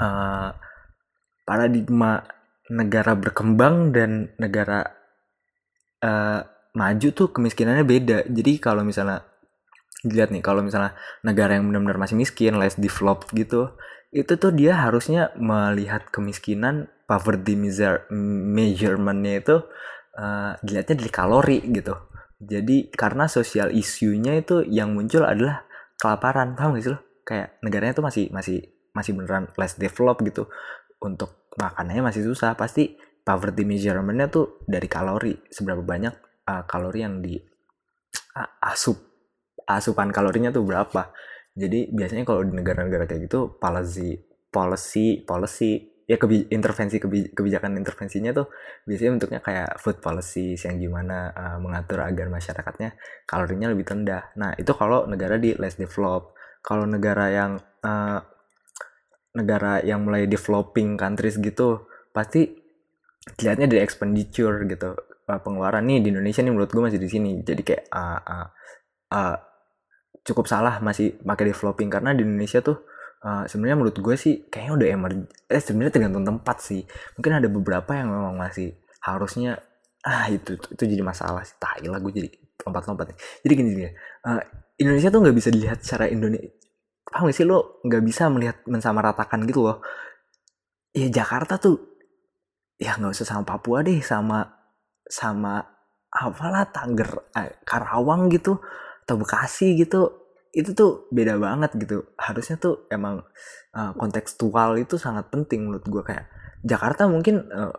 uh, 0.00 0.50
paradigma 1.44 2.22
negara 2.68 3.16
berkembang 3.18 3.90
dan 3.92 4.32
negara 4.38 4.86
uh, 6.04 6.40
maju 6.74 7.08
tuh 7.12 7.28
kemiskinannya 7.34 7.84
beda. 7.84 8.18
Jadi 8.30 8.62
kalau 8.62 8.86
misalnya 8.86 9.26
dilihat 10.06 10.30
nih 10.30 10.42
kalau 10.44 10.62
misalnya 10.62 10.94
negara 11.26 11.58
yang 11.58 11.66
benar-benar 11.66 11.98
masih 11.98 12.14
miskin 12.14 12.54
less 12.54 12.78
developed 12.78 13.34
gitu 13.34 13.74
itu 14.08 14.32
tuh 14.40 14.52
dia 14.56 14.76
harusnya 14.76 15.36
melihat 15.36 16.08
kemiskinan 16.08 16.88
poverty 17.04 17.56
measure, 17.56 18.08
measurementnya 18.12 19.34
itu 19.40 19.56
uh, 20.16 20.56
dilihatnya 20.64 20.96
dari 20.96 21.12
kalori 21.12 21.58
gitu. 21.68 21.94
Jadi 22.38 22.88
karena 22.94 23.26
sosial 23.26 23.74
isunya 23.74 24.38
itu 24.38 24.62
yang 24.64 24.94
muncul 24.94 25.26
adalah 25.26 25.66
kelaparan 25.98 26.54
paham 26.54 26.78
gak 26.78 26.84
sih 26.84 26.92
lo? 26.94 27.00
Kayak 27.26 27.58
negaranya 27.60 27.94
tuh 27.98 28.04
masih 28.06 28.24
masih 28.32 28.58
masih 28.94 29.12
beneran 29.12 29.50
less 29.58 29.76
developed 29.76 30.24
gitu. 30.24 30.48
Untuk 31.02 31.50
makanannya 31.58 32.08
masih 32.08 32.22
susah. 32.24 32.54
Pasti 32.54 32.96
poverty 33.26 33.66
measurementnya 33.66 34.30
tuh 34.30 34.62
dari 34.64 34.86
kalori. 34.86 35.36
Seberapa 35.50 35.82
banyak 35.82 36.14
uh, 36.46 36.62
kalori 36.64 37.04
yang 37.04 37.20
di 37.20 37.36
uh, 38.38 38.50
asup 38.64 39.08
asupan 39.68 40.08
kalorinya 40.08 40.48
tuh 40.48 40.64
berapa 40.64 41.12
jadi 41.58 41.90
biasanya 41.90 42.22
kalau 42.22 42.46
di 42.46 42.54
negara-negara 42.54 43.10
kayak 43.10 43.26
gitu 43.26 43.58
policy 43.58 44.14
policy 44.54 45.26
policy 45.26 45.98
ya 46.08 46.16
kebi 46.16 46.48
intervensi 46.48 46.96
kebi 46.96 47.36
kebijakan 47.36 47.76
intervensinya 47.76 48.32
tuh 48.32 48.48
biasanya 48.88 49.10
bentuknya 49.20 49.40
kayak 49.44 49.76
food 49.76 50.00
policy 50.00 50.56
yang 50.56 50.80
gimana 50.80 51.34
uh, 51.36 51.58
mengatur 51.60 52.00
agar 52.00 52.32
masyarakatnya 52.32 52.96
kalorinya 53.28 53.68
lebih 53.68 53.84
rendah. 53.84 54.32
Nah 54.40 54.56
itu 54.56 54.72
kalau 54.72 55.04
negara 55.04 55.36
di 55.36 55.52
less 55.60 55.76
develop. 55.76 56.32
Kalau 56.64 56.88
negara 56.88 57.28
yang 57.28 57.60
uh, 57.84 58.20
negara 59.36 59.84
yang 59.84 60.00
mulai 60.00 60.24
developing 60.24 60.96
countries 60.96 61.36
gitu 61.36 61.86
pasti 62.10 62.56
dilihatnya 63.36 63.68
dari 63.68 63.84
expenditure 63.84 64.64
gitu 64.64 64.96
uh, 64.96 65.40
pengeluaran 65.44 65.84
nih 65.84 66.00
di 66.00 66.08
Indonesia 66.10 66.40
nih 66.40 66.52
menurut 66.56 66.72
gue 66.72 66.82
masih 66.88 67.00
di 67.00 67.08
sini 67.12 67.30
jadi 67.44 67.62
kayak 67.62 67.84
uh, 67.92 68.20
uh, 68.24 68.46
uh, 69.12 69.36
cukup 70.28 70.46
salah 70.46 70.78
masih 70.84 71.16
pakai 71.24 71.50
developing 71.50 71.88
karena 71.88 72.12
di 72.12 72.22
Indonesia 72.22 72.60
tuh 72.60 72.84
uh, 73.24 73.44
sebenarnya 73.48 73.76
menurut 73.80 73.96
gue 73.96 74.14
sih 74.14 74.46
kayaknya 74.52 74.72
udah 74.76 74.86
emer 74.92 75.10
eh 75.48 75.62
sebenarnya 75.62 75.92
tergantung 75.94 76.24
tempat 76.26 76.56
sih. 76.60 76.82
Mungkin 77.16 77.32
ada 77.40 77.48
beberapa 77.48 77.90
yang 77.96 78.12
memang 78.12 78.34
masih 78.36 78.76
harusnya 79.02 79.58
ah 80.06 80.30
itu 80.30 80.54
itu, 80.54 80.66
itu 80.76 80.82
jadi 80.98 81.02
masalah 81.02 81.42
sih. 81.42 81.56
Tai 81.56 81.82
lah 81.88 81.98
gue 81.98 82.12
jadi 82.12 82.28
lompat-lompat 82.58 83.14
jadi 83.46 83.54
gini 83.54 83.68
gini 83.70 83.86
uh, 84.26 84.42
Indonesia 84.82 85.08
tuh 85.14 85.20
nggak 85.22 85.36
bisa 85.38 85.48
dilihat 85.54 85.78
secara 85.80 86.10
Indonesia 86.10 86.50
paham 87.08 87.32
gak 87.32 87.36
sih? 87.40 87.46
Lo 87.48 87.80
nggak 87.82 88.02
bisa 88.04 88.28
melihat 88.28 88.56
mensamaratakan 88.68 89.48
gitu 89.48 89.64
loh. 89.64 89.80
Ya 90.92 91.08
Jakarta 91.08 91.56
tuh 91.56 91.76
ya 92.78 92.94
nggak 92.94 93.12
usah 93.16 93.26
sama 93.26 93.42
Papua 93.48 93.82
deh 93.82 93.98
sama 94.04 94.44
sama 95.08 95.64
apalah 96.08 96.68
Tangger 96.68 97.32
eh, 97.36 97.60
Karawang 97.64 98.28
gitu 98.32 98.60
atau 99.08 99.16
Bekasi 99.16 99.72
gitu 99.80 100.28
itu 100.52 100.76
tuh 100.76 101.08
beda 101.08 101.40
banget 101.40 101.72
gitu. 101.80 102.04
Harusnya 102.20 102.60
tuh 102.60 102.84
emang 102.92 103.24
uh, 103.72 103.92
kontekstual 103.96 104.76
itu 104.76 105.00
sangat 105.00 105.32
penting 105.32 105.64
menurut 105.64 105.88
gue 105.88 106.02
kayak 106.04 106.28
Jakarta 106.60 107.08
mungkin 107.08 107.48
uh, 107.48 107.72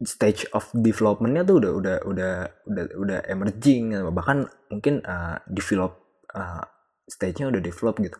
stage 0.00 0.48
of 0.56 0.64
developmentnya 0.72 1.44
tuh 1.44 1.60
udah 1.60 1.72
udah 1.76 1.96
udah 2.08 2.32
udah 2.64 2.84
udah 2.96 3.18
emerging 3.28 3.92
bahkan 4.16 4.48
mungkin 4.72 5.04
uh, 5.04 5.36
develop 5.48 6.00
uh, 6.32 6.64
stage-nya 7.04 7.52
udah 7.52 7.60
develop 7.60 8.00
gitu. 8.00 8.16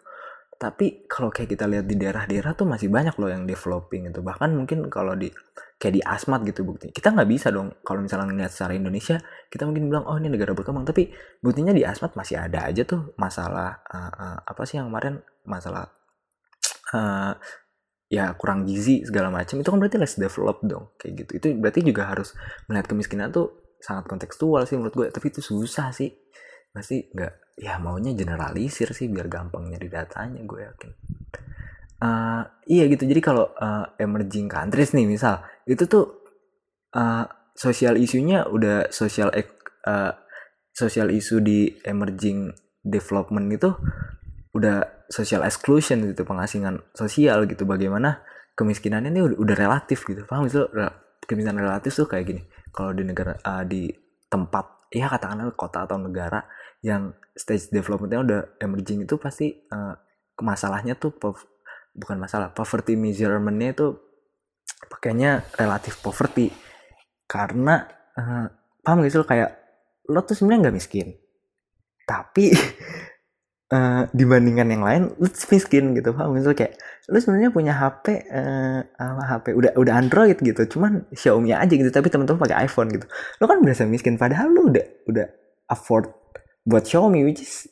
Tapi 0.54 1.08
kalau 1.10 1.32
kayak 1.32 1.56
kita 1.56 1.64
lihat 1.66 1.88
di 1.88 1.96
daerah-daerah 1.98 2.54
tuh 2.54 2.68
masih 2.68 2.92
banyak 2.92 3.16
loh 3.16 3.32
yang 3.32 3.48
developing 3.48 4.12
itu 4.12 4.20
bahkan 4.20 4.54
mungkin 4.54 4.86
kalau 4.92 5.16
di 5.16 5.32
kayak 5.84 6.00
di 6.00 6.02
asmat 6.02 6.40
gitu 6.48 6.64
bukti 6.64 6.88
kita 6.88 7.12
nggak 7.12 7.28
bisa 7.28 7.52
dong 7.52 7.76
kalau 7.84 8.00
misalnya 8.00 8.32
ngeliat 8.32 8.48
secara 8.48 8.72
Indonesia 8.72 9.20
kita 9.54 9.70
mungkin 9.70 9.86
bilang 9.86 10.04
oh 10.10 10.18
ini 10.18 10.26
negara 10.26 10.50
berkembang. 10.50 10.82
Tapi 10.82 11.14
buktinya 11.38 11.70
di 11.70 11.86
asmat 11.86 12.18
masih 12.18 12.42
ada 12.42 12.66
aja 12.66 12.82
tuh 12.82 13.14
masalah 13.14 13.86
uh, 13.86 14.10
uh, 14.10 14.38
apa 14.42 14.62
sih 14.66 14.82
yang 14.82 14.90
kemarin? 14.90 15.22
Masalah 15.46 15.86
uh, 16.90 17.32
ya 18.10 18.34
kurang 18.34 18.66
gizi 18.66 19.06
segala 19.06 19.30
macam. 19.30 19.62
Itu 19.62 19.70
kan 19.70 19.78
berarti 19.78 19.98
less 20.02 20.18
developed 20.18 20.66
dong 20.66 20.90
kayak 20.98 21.22
gitu. 21.22 21.30
Itu 21.38 21.46
berarti 21.54 21.80
juga 21.86 22.10
harus 22.10 22.34
melihat 22.66 22.90
kemiskinan 22.90 23.30
tuh 23.30 23.78
sangat 23.78 24.10
kontekstual 24.10 24.66
sih 24.66 24.74
menurut 24.74 24.94
gue. 24.98 25.06
Tapi 25.14 25.26
itu 25.30 25.38
susah 25.38 25.94
sih. 25.94 26.10
Pasti 26.74 27.06
nggak 27.14 27.62
ya 27.62 27.78
maunya 27.78 28.10
generalisir 28.18 28.90
sih 28.90 29.06
biar 29.06 29.30
gampang 29.30 29.70
nyari 29.70 29.86
datanya 29.86 30.42
gue 30.42 30.58
yakin 30.58 30.90
uh, 32.04 32.42
iya 32.68 32.84
gitu. 32.92 33.08
Jadi 33.08 33.20
kalau 33.24 33.48
uh, 33.56 33.88
emerging 33.96 34.52
countries 34.52 34.92
nih 34.92 35.08
misal 35.08 35.40
itu 35.64 35.88
tuh 35.88 36.20
uh, 36.92 37.24
sosial 37.56 37.96
isunya 37.96 38.44
udah 38.44 38.92
sosial 38.92 39.32
uh, 39.32 40.12
sosial 40.74 41.08
isu 41.08 41.40
di 41.40 41.72
emerging 41.86 42.52
development 42.84 43.48
itu 43.48 43.70
udah 44.54 45.08
social 45.08 45.42
exclusion 45.46 46.04
gitu 46.04 46.28
pengasingan 46.28 46.84
sosial 46.92 47.48
gitu. 47.48 47.64
Bagaimana 47.64 48.20
kemiskinannya 48.54 49.10
ini 49.10 49.22
udah, 49.34 49.56
relatif 49.56 50.04
gitu. 50.06 50.22
Paham 50.28 50.46
itu 50.46 50.66
kemiskinan 51.24 51.58
relatif 51.58 51.96
tuh 51.96 52.06
kayak 52.06 52.24
gini. 52.28 52.42
Kalau 52.74 52.90
di 52.92 53.02
negara 53.06 53.38
uh, 53.42 53.64
di 53.64 53.88
tempat 54.28 54.90
ya 54.90 55.10
katakanlah 55.10 55.54
kota 55.54 55.86
atau 55.86 55.98
negara 55.98 56.42
yang 56.82 57.14
stage 57.34 57.70
developmentnya 57.70 58.20
udah 58.20 58.40
emerging 58.62 59.06
itu 59.06 59.18
pasti 59.18 59.50
uh, 59.70 59.94
masalahnya 60.42 60.98
tuh 60.98 61.14
bukan 61.94 62.18
masalah 62.18 62.50
poverty 62.50 62.98
measurementnya 62.98 63.70
itu 63.72 63.86
pakainya 64.90 65.46
relatif 65.56 66.02
poverty. 66.02 66.50
Karena 67.24 67.86
uh, 68.18 68.46
paham 68.82 69.00
gak 69.00 69.12
sih 69.14 69.18
lo? 69.22 69.26
Kayak 69.26 69.50
lo 70.10 70.20
tuh 70.26 70.36
sebenarnya 70.36 70.68
nggak 70.68 70.76
miskin. 70.76 71.16
Tapi 72.04 72.52
uh, 73.72 74.04
dibandingkan 74.18 74.68
yang 74.68 74.82
lain 74.84 75.02
lo 75.16 75.26
miskin 75.30 75.96
gitu. 75.96 76.10
Paham 76.12 76.36
gak 76.36 76.42
sih 76.44 76.56
kayak 76.58 76.74
lo 77.08 77.16
sebenarnya 77.22 77.50
punya 77.54 77.72
HP 77.72 78.28
uh, 78.28 78.80
apa 79.00 79.22
HP 79.38 79.46
udah 79.56 79.72
udah 79.78 79.94
Android 79.96 80.36
gitu. 80.36 80.62
Cuman 80.76 81.08
Xiaomi 81.14 81.54
aja 81.54 81.72
gitu 81.72 81.88
tapi 81.88 82.12
teman-teman 82.12 82.42
pakai 82.42 82.68
iPhone 82.68 82.92
gitu. 82.92 83.06
Lo 83.40 83.48
kan 83.48 83.62
berasa 83.64 83.88
miskin 83.88 84.20
padahal 84.20 84.52
lo 84.52 84.68
udah 84.68 84.84
udah 85.08 85.26
afford 85.70 86.12
buat 86.68 86.84
Xiaomi 86.84 87.24
which 87.24 87.40
is 87.44 87.68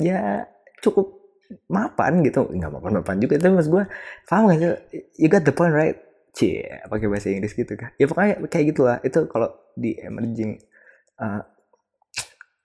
ya 0.00 0.44
cukup 0.84 1.23
mapan 1.68 2.24
gitu. 2.24 2.48
Nggak 2.48 2.72
mapan 2.72 2.92
mapan 3.00 3.16
juga. 3.20 3.34
Tapi 3.40 3.52
mas 3.54 3.68
gue 3.68 3.84
paham 4.28 4.50
gak 4.50 4.58
sih? 4.58 4.68
You 5.20 5.28
got 5.28 5.44
the 5.44 5.54
point 5.54 5.74
right? 5.74 5.98
Cie 6.34 6.82
pakai 6.90 7.06
bahasa 7.06 7.30
Inggris 7.30 7.54
gitu 7.54 7.78
kan. 7.78 7.94
Ya 7.94 8.10
pokoknya 8.10 8.42
kayak 8.50 8.64
gitulah. 8.74 8.98
Itu 9.06 9.30
kalau 9.30 9.54
di 9.78 9.94
emerging 10.02 10.58
uh, 11.22 11.46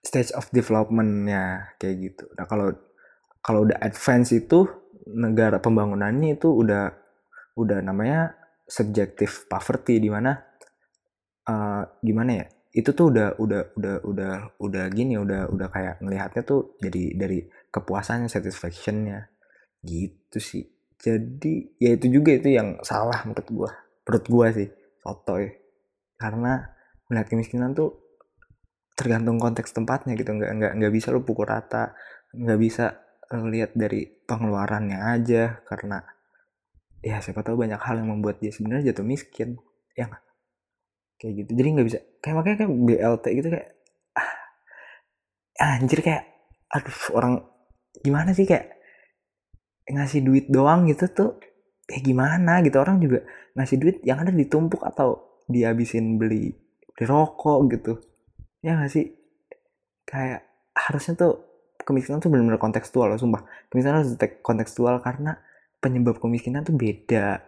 stage 0.02 0.34
of 0.34 0.50
developmentnya 0.50 1.76
kayak 1.78 1.96
gitu. 2.10 2.24
Nah 2.34 2.50
kalau 2.50 2.74
kalau 3.40 3.64
udah 3.68 3.78
advance 3.78 4.34
itu 4.34 4.66
negara 5.06 5.62
pembangunannya 5.62 6.34
itu 6.34 6.50
udah 6.50 6.92
udah 7.56 7.78
namanya 7.78 8.34
subjective 8.66 9.46
poverty 9.46 10.02
di 10.02 10.10
mana 10.10 10.34
uh, 11.46 11.86
gimana 12.02 12.42
ya? 12.42 12.46
Itu 12.70 12.94
tuh 12.94 13.14
udah 13.14 13.38
udah 13.38 13.62
udah 13.78 13.96
udah 14.06 14.32
udah 14.58 14.84
gini 14.90 15.14
udah 15.18 15.50
udah 15.50 15.68
kayak 15.70 16.02
ngelihatnya 16.02 16.42
tuh 16.42 16.74
jadi 16.82 17.02
dari 17.14 17.38
kepuasannya 17.70 18.28
satisfactionnya. 18.28 19.30
Gitu 19.80 20.38
sih. 20.38 20.66
Jadi 21.00 21.80
ya 21.80 21.96
itu 21.96 22.12
juga 22.12 22.36
itu 22.36 22.52
yang 22.52 22.82
salah 22.84 23.24
menurut 23.24 23.48
gua. 23.48 23.70
Menurut 24.04 24.24
gua 24.28 24.46
sih 24.52 24.68
sotoy. 25.00 25.48
Karena 26.20 26.60
melihat 27.08 27.26
kemiskinan 27.32 27.72
tuh 27.72 27.96
tergantung 28.98 29.40
konteks 29.40 29.72
tempatnya 29.72 30.12
gitu. 30.18 30.36
Nggak 30.36 30.50
nggak 30.60 30.72
nggak 30.76 30.92
bisa 30.92 31.08
lu 31.14 31.24
pukul 31.24 31.48
rata. 31.48 31.96
Nggak 32.36 32.58
bisa 32.60 32.86
lihat 33.30 33.72
dari 33.72 34.04
pengeluarannya 34.04 35.00
aja. 35.00 35.64
Karena 35.64 36.04
ya 37.00 37.16
siapa 37.24 37.40
tahu 37.40 37.64
banyak 37.64 37.80
hal 37.80 38.04
yang 38.04 38.12
membuat 38.12 38.44
dia 38.44 38.52
sebenarnya 38.52 38.92
jatuh 38.92 39.06
miskin. 39.06 39.56
Ya 39.96 40.12
kayak 41.16 41.44
gitu. 41.44 41.50
Jadi 41.56 41.68
nggak 41.80 41.86
bisa. 41.88 41.98
Kayak 42.20 42.34
makanya 42.36 42.56
kayak 42.60 42.72
BLT 42.76 43.24
gitu 43.40 43.48
kayak 43.48 43.68
ah, 45.60 45.80
anjir 45.80 46.00
kayak 46.04 46.24
aduh 46.72 47.00
orang 47.12 47.34
gimana 47.98 48.30
sih 48.32 48.46
kayak 48.46 48.78
ngasih 49.90 50.22
duit 50.22 50.46
doang 50.46 50.86
gitu 50.86 51.10
tuh 51.10 51.30
kayak 51.90 52.04
gimana 52.06 52.62
gitu. 52.62 52.78
Orang 52.78 53.02
juga 53.02 53.26
ngasih 53.58 53.76
duit 53.82 53.96
yang 54.06 54.22
ada 54.22 54.30
ditumpuk 54.30 54.86
atau 54.86 55.42
dihabisin 55.50 56.16
beli 56.16 56.54
beli 56.94 57.04
rokok 57.04 57.58
gitu. 57.74 57.92
Ya 58.62 58.78
gak 58.78 58.92
sih? 58.92 59.10
Kayak 60.06 60.46
harusnya 60.76 61.16
tuh 61.18 61.32
kemiskinan 61.82 62.22
tuh 62.22 62.30
benar-benar 62.30 62.62
kontekstual 62.62 63.10
loh 63.10 63.18
sumpah. 63.18 63.42
Kemiskinan 63.72 64.04
harus 64.04 64.14
kontekstual 64.44 65.02
karena 65.02 65.40
penyebab 65.80 66.22
kemiskinan 66.22 66.62
tuh 66.62 66.76
beda. 66.76 67.42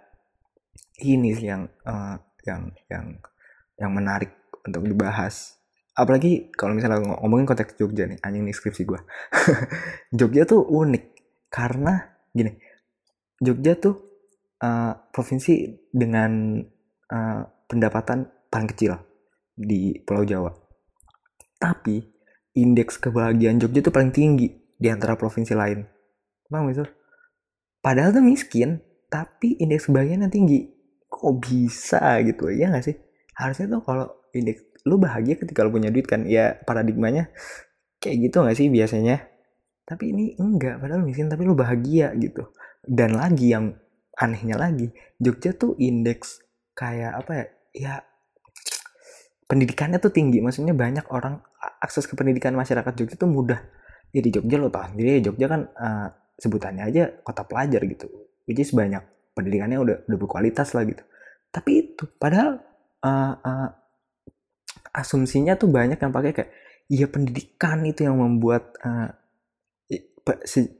Ini 0.99 1.31
sih 1.37 1.47
yang 1.53 1.69
uh, 1.85 2.17
yang 2.43 2.73
yang 2.89 3.07
yang 3.79 3.91
menarik 3.93 4.33
untuk 4.65 4.83
dibahas 4.87 5.62
apalagi 5.93 6.49
kalau 6.57 6.73
misalnya 6.73 7.05
ngomongin 7.21 7.45
konteks 7.45 7.77
Jogja 7.77 8.09
nih 8.09 8.19
anjing 8.25 8.49
nih 8.49 8.57
skripsi 8.57 8.83
gue 8.89 9.01
Jogja 10.19 10.49
tuh 10.49 10.65
unik 10.65 11.05
karena 11.53 12.01
gini 12.33 12.57
Jogja 13.43 13.75
tuh 13.75 14.13
uh, 14.63 14.95
provinsi 15.11 15.83
dengan 15.91 16.63
uh, 17.11 17.41
pendapatan 17.67 18.31
paling 18.47 18.71
kecil 18.71 18.95
di 19.53 19.99
Pulau 20.07 20.23
Jawa. 20.23 20.55
Tapi 21.59 21.99
indeks 22.55 23.03
kebahagiaan 23.03 23.59
Jogja 23.59 23.83
tuh 23.83 23.91
paling 23.91 24.15
tinggi 24.15 24.47
di 24.79 24.87
antara 24.87 25.19
provinsi 25.19 25.53
lain. 25.59 25.83
Paham 26.47 26.71
itu 26.71 26.87
padahal 27.83 28.15
tuh 28.15 28.23
miskin 28.23 28.79
tapi 29.11 29.59
indeks 29.59 29.91
kebahagiaan 29.91 30.31
tinggi. 30.31 30.71
Kok 31.11 31.43
bisa 31.43 32.23
gitu? 32.23 32.49
Ya 32.55 32.71
nggak 32.71 32.87
sih? 32.87 32.97
Harusnya 33.35 33.67
tuh 33.75 33.83
kalau 33.83 34.07
indeks 34.31 34.63
lu 34.87 34.99
bahagia 34.99 35.39
ketika 35.39 35.63
lu 35.63 35.71
punya 35.71 35.91
duit 35.91 36.07
kan? 36.07 36.27
Ya 36.27 36.59
paradigmanya 36.63 37.31
kayak 38.03 38.31
gitu 38.31 38.37
nggak 38.43 38.57
sih 38.59 38.69
biasanya? 38.69 39.23
Tapi 39.87 40.15
ini 40.15 40.25
enggak 40.39 40.79
padahal 40.79 41.03
miskin 41.03 41.31
tapi 41.31 41.47
lu 41.47 41.55
bahagia 41.59 42.15
gitu. 42.19 42.51
Dan 42.83 43.15
lagi 43.15 43.55
yang 43.55 43.79
anehnya 44.19 44.59
lagi 44.59 44.91
Jogja 45.23 45.55
tuh 45.55 45.79
indeks 45.79 46.43
kayak 46.75 47.15
apa 47.19 47.33
ya? 47.33 47.47
Ya 47.73 47.95
pendidikannya 49.47 50.01
tuh 50.01 50.15
tinggi. 50.15 50.41
Maksudnya 50.41 50.73
banyak 50.73 51.07
orang 51.13 51.43
akses 51.83 52.07
ke 52.09 52.15
pendidikan 52.15 52.55
masyarakat 52.55 52.93
Jogja 52.97 53.17
tuh 53.19 53.31
mudah. 53.31 53.61
Ya 54.13 54.21
di 54.21 54.31
Jogja 54.33 54.57
lo 54.61 54.69
tau 54.69 54.85
sendiri 54.89 55.21
ya 55.21 55.31
Jogja 55.31 55.47
kan 55.49 55.61
uh, 55.73 56.09
sebutannya 56.37 56.85
aja 56.89 57.03
kota 57.23 57.45
pelajar 57.47 57.83
gitu. 57.87 58.09
Which 58.49 58.59
is 58.59 58.75
banyak 58.75 59.03
pendidikannya 59.33 59.79
udah 59.79 59.97
udah 60.09 60.19
berkualitas 60.19 60.75
lah 60.77 60.85
gitu. 60.85 61.05
Tapi 61.53 61.71
itu 61.79 62.05
padahal 62.17 62.61
uh, 63.05 63.35
uh, 63.37 63.69
asumsinya 64.93 65.57
tuh 65.57 65.73
banyak 65.73 65.97
yang 65.97 66.13
pakai 66.13 66.33
kayak 66.37 66.51
ya 66.93 67.09
pendidikan 67.09 67.81
itu 67.89 68.05
yang 68.05 68.21
membuat 68.21 68.77
uh, 68.85 69.11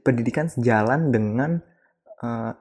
pendidikan 0.05 0.47
sejalan 0.47 1.11
dengan 1.11 1.59
uh, 2.23 2.53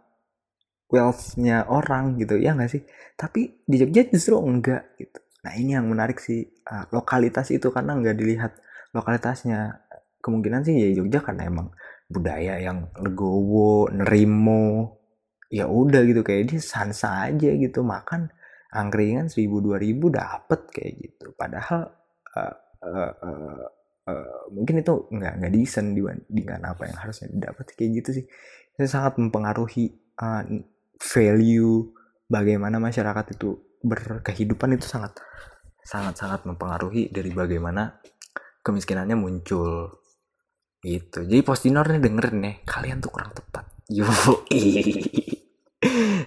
wealth-nya 0.90 1.68
orang 1.68 2.18
gitu. 2.18 2.40
Ya 2.40 2.56
nggak 2.56 2.72
sih? 2.72 2.82
Tapi 3.14 3.64
di 3.68 3.76
Jogja 3.78 4.08
justru 4.08 4.40
enggak 4.40 4.96
gitu. 4.98 5.20
Nah 5.44 5.52
ini 5.54 5.76
yang 5.76 5.86
menarik 5.86 6.18
sih 6.18 6.42
uh, 6.68 6.88
lokalitas 6.90 7.52
itu 7.52 7.68
karena 7.70 7.96
nggak 7.96 8.16
dilihat 8.16 8.52
lokalitasnya. 8.96 9.84
Kemungkinan 10.22 10.62
sih 10.62 10.74
ya 10.78 10.88
Jogja 11.02 11.18
karena 11.18 11.50
emang 11.50 11.74
budaya 12.06 12.54
yang 12.62 12.88
legowo 12.98 13.90
nerimo 13.90 14.98
ya 15.52 15.68
udah 15.68 16.02
gitu. 16.08 16.24
Kayak 16.24 16.56
dia 16.56 16.60
sansa 16.62 17.28
aja 17.30 17.50
gitu 17.52 17.84
makan 17.84 18.32
angkringan 18.72 19.28
seribu 19.28 19.60
dua 19.60 19.76
ribu 19.76 20.08
dapet 20.08 20.72
kayak 20.72 20.92
gitu. 20.98 21.26
Padahal 21.36 21.92
uh, 22.32 22.54
uh, 22.82 23.12
uh, 23.20 23.64
uh, 24.08 24.40
mungkin 24.48 24.80
itu 24.80 25.06
nggak 25.12 25.32
nggak 25.38 25.52
desain 25.52 25.92
dibandingkan 25.92 26.64
apa 26.64 26.88
yang 26.88 26.96
harusnya 26.96 27.28
didapat 27.28 27.76
kayak 27.76 27.90
gitu 28.02 28.10
sih. 28.22 28.24
Itu 28.74 28.88
sangat 28.88 29.20
mempengaruhi 29.20 29.92
uh, 30.18 30.42
value 30.96 31.92
bagaimana 32.26 32.80
masyarakat 32.80 33.36
itu 33.36 33.60
berkehidupan 33.84 34.80
itu 34.80 34.88
sangat 34.88 35.20
sangat 35.84 36.16
sangat 36.16 36.48
mempengaruhi 36.48 37.12
dari 37.12 37.28
bagaimana 37.28 38.00
kemiskinannya 38.64 39.18
muncul. 39.18 40.00
Gitu. 40.82 41.28
Jadi 41.28 41.46
postinor 41.46 41.86
nih 41.92 42.02
dengerin 42.02 42.38
nih 42.42 42.56
kalian 42.66 42.98
tuh 42.98 43.12
kurang 43.12 43.30
tepat. 43.36 43.68
Yo 43.86 44.08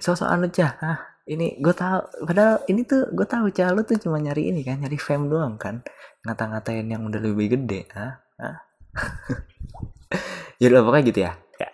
sosok 0.03 0.27
anu 0.27 0.51
cah 0.51 0.75
ah, 0.83 0.99
ini 1.25 1.57
gue 1.57 1.73
tahu 1.73 2.29
padahal 2.29 2.61
ini 2.69 2.85
tuh 2.85 3.09
gue 3.09 3.25
tahu 3.25 3.49
cah 3.49 3.73
lu 3.73 3.81
tuh 3.81 3.97
cuma 3.97 4.21
nyari 4.21 4.53
ini 4.53 4.61
kan 4.61 4.77
nyari 4.77 4.97
fame 4.97 5.29
doang 5.29 5.57
kan. 5.57 5.81
Ngata-ngatain 6.25 6.85
yang 6.85 7.05
udah 7.05 7.21
lebih 7.21 7.57
gede 7.57 7.85
ah, 7.93 8.21
ya 10.61 10.65
udah 10.69 10.81
pokoknya 10.85 11.05
gitu 11.09 11.19
ya. 11.25 11.31
Ya. 11.57 11.69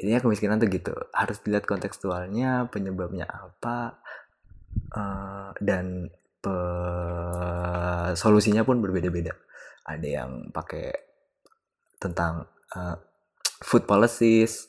Intinya 0.00 0.20
kemiskinan 0.24 0.56
tuh 0.60 0.68
gitu. 0.72 0.92
Harus 1.12 1.36
dilihat 1.44 1.68
kontekstualnya 1.68 2.68
penyebabnya 2.72 3.28
apa 3.28 4.00
uh, 4.96 5.52
dan 5.60 6.08
pe 6.38 6.56
solusinya 8.16 8.64
pun 8.64 8.80
berbeda-beda. 8.80 9.36
Ada 9.84 10.08
yang 10.22 10.30
pakai 10.52 10.92
tentang 12.00 12.48
uh, 12.72 12.96
food 13.64 13.84
policies 13.84 14.68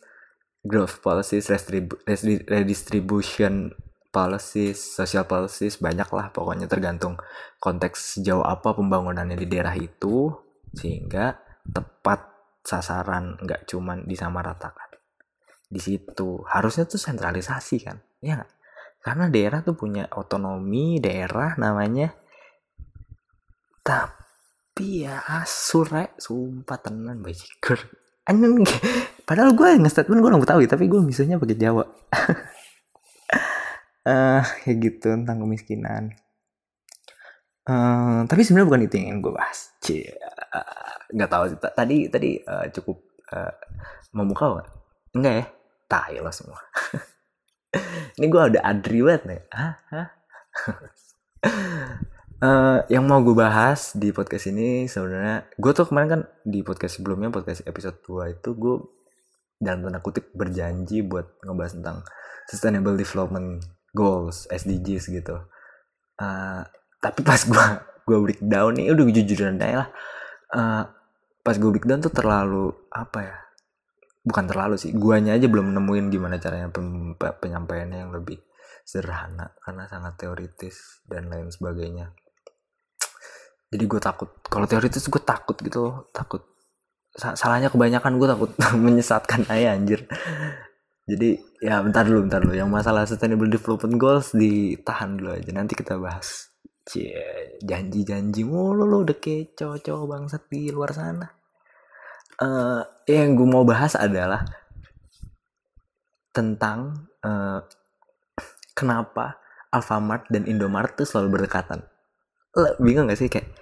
growth 0.66 1.00
policies, 1.00 1.48
redistribution 2.48 3.72
policies, 4.10 4.78
social 4.78 5.26
policies, 5.30 5.78
banyak 5.78 6.10
lah 6.10 6.34
pokoknya 6.34 6.66
tergantung 6.66 7.18
konteks 7.62 8.18
sejauh 8.18 8.42
apa 8.42 8.74
pembangunannya 8.74 9.38
di 9.38 9.48
daerah 9.48 9.74
itu 9.78 10.34
sehingga 10.74 11.38
tepat 11.66 12.30
sasaran 12.66 13.38
nggak 13.42 13.70
cuman 13.70 14.06
disamaratakan. 14.10 14.90
Di 15.70 15.78
situ 15.78 16.42
harusnya 16.50 16.90
tuh 16.90 16.98
sentralisasi 16.98 17.78
kan 17.86 18.02
ya 18.20 18.42
gak? 18.42 18.52
karena 19.00 19.32
daerah 19.32 19.60
tuh 19.64 19.78
punya 19.78 20.10
otonomi 20.12 20.98
daerah 20.98 21.56
namanya. 21.62 22.12
Tapi 23.86 25.06
ya 25.06 25.22
asure 25.42 26.18
sumpah 26.18 26.78
tenan 26.82 27.22
anjing 28.30 28.62
padahal 29.26 29.58
gue 29.58 29.70
nge-statement 29.82 30.22
gue 30.22 30.30
nggak 30.30 30.52
tahu 30.54 30.62
tapi 30.70 30.86
gue 30.86 31.02
misalnya 31.02 31.42
pakai 31.42 31.58
Jawa 31.58 31.84
uh, 34.06 34.44
kayak 34.64 34.78
gitu 34.80 35.08
tentang 35.12 35.42
kemiskinan 35.42 36.04
uh, 37.68 38.24
tapi 38.30 38.42
sebenarnya 38.46 38.68
bukan 38.70 38.84
itu 38.86 38.94
yang 39.00 39.08
ingin 39.12 39.20
gue 39.26 39.34
bahas 39.34 39.60
cie 39.84 40.14
nggak 41.10 41.30
tahu 41.32 41.44
sih 41.50 41.58
tadi 41.58 41.98
tadi 42.08 42.30
uh, 42.46 42.70
cukup 42.70 42.98
uh, 43.34 43.54
membuka 44.14 44.62
gak? 44.62 44.70
enggak 45.18 45.34
ya 45.42 45.46
tahu 45.90 46.22
lah 46.22 46.34
semua 46.34 46.60
ini 48.20 48.26
gue 48.28 48.42
udah 48.42 48.64
adri 48.68 49.00
banget 49.00 49.24
nih? 49.30 49.42
Hah? 49.54 49.74
Uh, 52.40 52.80
yang 52.94 53.08
mau 53.08 53.24
gue 53.24 53.32
bahas 53.32 53.96
di 53.96 54.12
podcast 54.12 54.52
ini 54.52 54.92
sebenarnya 54.92 55.48
gue 55.56 55.72
tuh 55.72 55.88
kemarin 55.88 56.10
kan 56.10 56.22
di 56.44 56.60
podcast 56.66 57.00
sebelumnya 57.00 57.32
podcast 57.32 57.64
episode 57.64 58.04
2 58.04 58.36
itu 58.36 58.50
gue 58.60 58.76
dalam 59.60 59.88
tanda 59.88 60.00
kutip 60.04 60.32
berjanji 60.36 61.04
buat 61.04 61.40
ngebahas 61.44 61.80
tentang 61.80 61.98
sustainable 62.52 63.00
development 63.00 63.64
goals 63.94 64.46
SDGs 64.50 65.10
gitu. 65.10 65.38
Uh, 66.20 66.62
tapi 67.00 67.24
pas 67.24 67.40
gue 67.40 67.66
gue 68.10 68.18
breakdown 68.18 68.76
nih 68.76 68.92
udah 68.92 69.06
jujuran 69.14 69.62
aja 69.62 69.86
lah. 69.86 69.90
Uh, 70.50 70.84
pas 71.46 71.56
gue 71.56 71.70
breakdown 71.70 72.04
tuh 72.04 72.14
terlalu 72.14 72.74
apa 72.92 73.20
ya 73.24 73.38
bukan 74.20 74.46
terlalu 74.46 74.76
sih 74.76 74.92
guanya 74.92 75.34
aja 75.34 75.48
belum 75.48 75.72
nemuin 75.72 76.12
gimana 76.12 76.36
caranya 76.38 76.68
penyampaiannya 77.18 77.98
yang 78.04 78.12
lebih 78.12 78.38
sederhana 78.84 79.56
karena 79.64 79.88
sangat 79.88 80.20
teoritis 80.20 81.06
dan 81.08 81.30
lain 81.32 81.50
sebagainya. 81.50 82.12
Jadi 83.70 83.84
gue 83.86 84.02
takut 84.02 84.30
kalau 84.50 84.66
teori 84.66 84.90
itu 84.90 84.98
gue 84.98 85.24
takut 85.24 85.58
gitu 85.62 85.78
loh 85.90 85.96
takut. 86.10 86.42
Salahnya 87.14 87.74
kebanyakan 87.74 88.22
gue 88.22 88.28
takut 88.30 88.52
menyesatkan 88.86 89.46
aja 89.50 89.74
anjir 89.78 90.06
jadi 91.10 91.30
ya 91.58 91.82
bentar 91.82 92.06
dulu 92.06 92.30
bentar 92.30 92.40
dulu. 92.46 92.54
Yang 92.54 92.70
masalah 92.70 93.04
sustainable 93.10 93.50
development 93.50 93.98
goals 93.98 94.30
ditahan 94.38 95.18
dulu 95.18 95.34
aja. 95.34 95.50
Nanti 95.50 95.74
kita 95.74 95.98
bahas. 95.98 96.54
Cie, 96.86 97.58
janji-janji 97.62 98.46
mulu 98.46 98.86
lo 98.86 99.06
udah 99.06 99.18
kayak 99.18 99.54
cowok-cowok 99.58 100.06
bangsat 100.10 100.44
di 100.50 100.74
luar 100.74 100.94
sana. 100.94 101.28
Uh, 102.40 102.82
yang 103.06 103.36
gue 103.36 103.46
mau 103.46 103.68
bahas 103.68 103.94
adalah 104.00 104.48
tentang 106.34 107.10
uh, 107.22 107.62
kenapa 108.74 109.38
Alfamart 109.70 110.32
dan 110.32 110.48
Indomaret 110.50 110.98
tuh 110.98 111.06
selalu 111.06 111.42
berdekatan. 111.42 111.86
Lo 112.58 112.74
bingung 112.82 113.12
gak 113.12 113.20
sih? 113.22 113.30
Kayak 113.30 113.54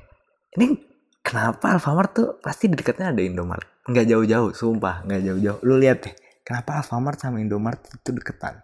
ini 0.55 0.77
kenapa 1.19 1.75
Alfamart 1.75 2.11
tuh 2.15 2.27
pasti 2.39 2.71
di 2.71 2.79
dekatnya 2.79 3.11
ada 3.11 3.19
Indomaret 3.19 3.77
nggak 3.87 4.03
jauh-jauh 4.03 4.51
sumpah 4.51 5.07
nggak 5.07 5.21
jauh-jauh. 5.23 5.59
Lu 5.63 5.79
lihat 5.79 6.03
deh 6.03 6.15
kenapa 6.47 6.79
Alfamart 6.79 7.19
sama 7.19 7.43
Indomaret 7.43 7.83
itu 7.83 8.15
deketan? 8.15 8.63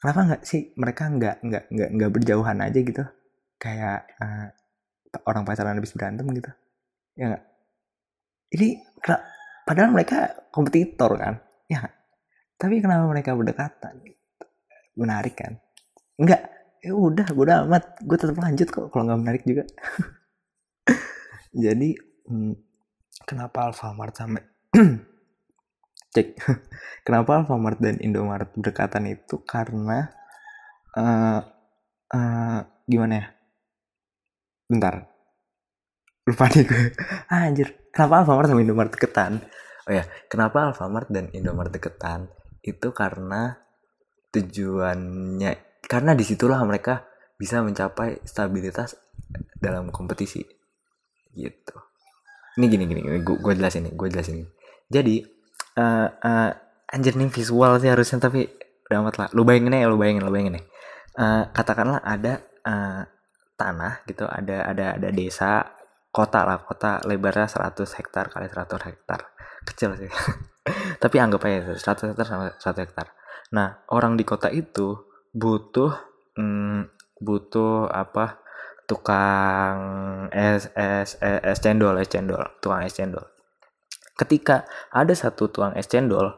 Kenapa 0.00 0.20
nggak 0.32 0.42
sih 0.48 0.72
mereka 0.80 1.12
nggak 1.12 1.44
nggak 1.44 1.64
nggak 1.68 1.90
nggak 1.92 2.10
berjauhan 2.16 2.64
aja 2.64 2.78
gitu? 2.80 3.04
Kayak 3.60 4.08
uh, 4.16 4.48
orang 5.28 5.44
pacaran 5.44 5.76
habis 5.76 5.92
berantem 5.92 6.24
gitu. 6.32 6.48
Ya 7.20 7.36
gak? 7.36 7.44
ini 8.52 8.80
padahal 9.68 9.92
mereka 9.92 10.48
kompetitor 10.52 11.16
kan? 11.20 11.36
Ya 11.68 11.92
tapi 12.56 12.78
kenapa 12.78 13.10
mereka 13.10 13.36
berdekatan? 13.36 14.00
Menarik 14.96 15.34
kan? 15.34 15.58
Enggak 16.14 16.48
ya 16.78 16.94
udah 16.96 17.26
gue 17.26 17.44
udah 17.44 17.68
amat. 17.68 17.84
Gue 18.06 18.16
tetap 18.16 18.38
lanjut 18.40 18.68
kok 18.70 18.86
kalau 18.94 19.04
nggak 19.04 19.20
menarik 19.20 19.42
juga. 19.42 19.68
Jadi 21.66 21.98
hmm, 22.30 22.54
kenapa 23.28 23.68
Alfamart 23.68 24.14
sampai 24.16 24.42
cek. 26.12 26.36
Kenapa 27.06 27.42
Alfamart 27.42 27.80
dan 27.80 27.98
Indomaret 27.98 28.52
berdekatan 28.54 29.08
itu? 29.10 29.42
Karena 29.42 30.06
uh, 30.94 31.40
uh, 32.12 32.60
gimana 32.86 33.14
ya? 33.16 33.26
Bentar. 34.68 35.08
Lupa 36.28 36.46
nih 36.52 36.64
gue. 36.68 36.84
Ah, 37.32 37.44
anjir. 37.50 37.74
Kenapa 37.90 38.22
Alfamart 38.22 38.48
sama 38.52 38.62
Indomaret 38.62 38.92
deketan? 38.92 39.42
Oh 39.82 39.92
ya 39.92 40.06
kenapa 40.30 40.70
Alfamart 40.70 41.10
dan 41.10 41.32
Indomaret 41.34 41.74
deketan? 41.74 42.30
Itu 42.62 42.94
karena 42.94 43.58
tujuannya 44.30 45.82
karena 45.82 46.14
di 46.14 46.24
situlah 46.24 46.62
mereka 46.62 47.04
bisa 47.34 47.58
mencapai 47.58 48.22
stabilitas 48.22 48.94
dalam 49.58 49.90
kompetisi. 49.90 50.40
Gitu. 51.34 51.76
Ini 52.60 52.64
gini 52.68 52.84
gini, 52.86 53.00
gini. 53.02 53.18
gue 53.24 53.52
jelasin 53.56 53.88
nih 53.88 53.94
gue 53.96 54.08
jelasin 54.12 54.44
jadi 54.92 55.24
uh, 55.76 56.08
uh, 56.08 56.50
anjir 56.92 57.16
nih 57.16 57.32
visual 57.32 57.80
sih 57.80 57.88
harusnya 57.88 58.20
tapi 58.20 58.48
udah 58.88 58.98
amat 59.00 59.14
lah. 59.18 59.28
Lu 59.32 59.42
bayangin 59.48 59.72
ya 59.72 59.88
lu 59.88 59.96
bayangin 59.96 60.22
lu 60.24 60.32
bayangin 60.32 60.60
nih. 60.60 60.64
Uh, 61.12 61.44
katakanlah 61.52 62.00
ada 62.04 62.40
uh, 62.64 63.02
tanah 63.56 64.04
gitu 64.08 64.24
ada 64.24 64.64
ada 64.68 64.96
ada 64.96 65.08
desa 65.12 65.64
kota 66.12 66.44
lah 66.44 66.60
kota 66.60 67.00
lebarnya 67.04 67.48
100 67.48 67.84
hektar 68.00 68.28
kali 68.28 68.48
100 68.48 68.88
hektar. 68.88 69.20
Kecil 69.64 69.96
sih. 69.96 70.10
Tapi 71.02 71.16
anggap 71.18 71.40
aja 71.48 71.72
100 71.72 72.12
hektar 72.12 72.26
sama 72.28 72.52
1 72.52 72.84
hektar. 72.84 73.12
Nah 73.56 73.84
orang 73.88 74.16
di 74.20 74.24
kota 74.28 74.52
itu 74.52 74.96
butuh 75.32 75.92
hmm, 76.36 76.92
butuh 77.20 77.88
apa? 77.88 78.40
Tukang 78.82 79.78
es 80.34 80.68
es, 80.76 81.16
es 81.22 81.58
cendol 81.64 81.96
es 81.96 82.10
cendol 82.12 82.44
tukang 82.60 82.84
es 82.84 82.92
cendol 82.92 83.31
ketika 84.16 84.68
ada 84.92 85.12
satu 85.16 85.48
tukang 85.48 85.74
es 85.76 85.88
cendol 85.88 86.36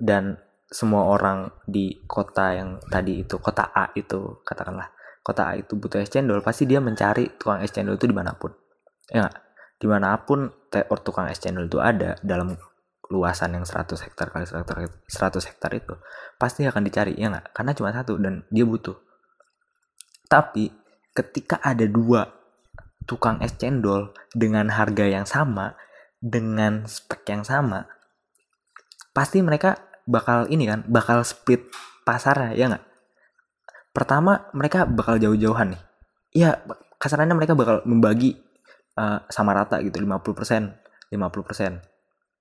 dan 0.00 0.40
semua 0.70 1.10
orang 1.10 1.50
di 1.66 1.98
kota 2.06 2.54
yang 2.54 2.78
tadi 2.88 3.26
itu 3.26 3.36
kota 3.42 3.74
A 3.74 3.90
itu 3.98 4.40
katakanlah 4.46 4.88
kota 5.20 5.50
A 5.50 5.58
itu 5.58 5.74
butuh 5.76 6.00
es 6.00 6.08
cendol 6.08 6.40
pasti 6.40 6.64
dia 6.64 6.78
mencari 6.78 7.26
tukang 7.36 7.60
es 7.60 7.74
cendol 7.74 7.98
itu 7.98 8.06
di 8.08 8.16
mana 8.16 8.32
pun. 8.38 8.54
Ya 9.10 9.28
di 9.80 9.86
mana 9.88 10.14
pun 10.22 10.48
or 10.70 10.98
tukang 11.02 11.26
es 11.28 11.42
cendol 11.42 11.66
itu 11.66 11.82
ada 11.82 12.16
dalam 12.22 12.54
luasan 13.10 13.58
yang 13.58 13.66
100 13.66 14.06
hektar 14.06 14.30
kali 14.30 14.46
100 14.46 15.10
hektar 15.50 15.70
itu 15.74 15.98
pasti 16.38 16.62
akan 16.62 16.86
dicari 16.86 17.18
ya 17.18 17.28
nggak? 17.28 17.50
Karena 17.50 17.72
cuma 17.74 17.90
satu 17.90 18.16
dan 18.16 18.46
dia 18.48 18.62
butuh. 18.62 18.94
Tapi 20.30 20.70
ketika 21.10 21.58
ada 21.58 21.82
dua 21.90 22.30
tukang 23.10 23.42
es 23.42 23.58
cendol 23.58 24.14
dengan 24.30 24.70
harga 24.70 25.10
yang 25.10 25.26
sama 25.26 25.74
dengan 26.20 26.84
spek 26.84 27.24
yang 27.32 27.42
sama 27.42 27.88
pasti 29.16 29.40
mereka 29.40 29.80
bakal 30.04 30.46
ini 30.52 30.68
kan 30.68 30.84
bakal 30.86 31.24
split 31.24 31.66
pasarnya 32.04 32.52
ya 32.54 32.66
nggak? 32.70 32.84
Pertama 33.90 34.52
mereka 34.54 34.86
bakal 34.86 35.18
jauh-jauhan 35.18 35.74
nih. 35.74 35.82
Ya 36.30 36.50
kasarannya 37.00 37.34
mereka 37.34 37.58
bakal 37.58 37.82
membagi 37.88 38.38
uh, 38.94 39.24
sama 39.32 39.56
rata 39.56 39.82
gitu 39.82 39.98
50% 39.98 41.10
50% 41.10 41.90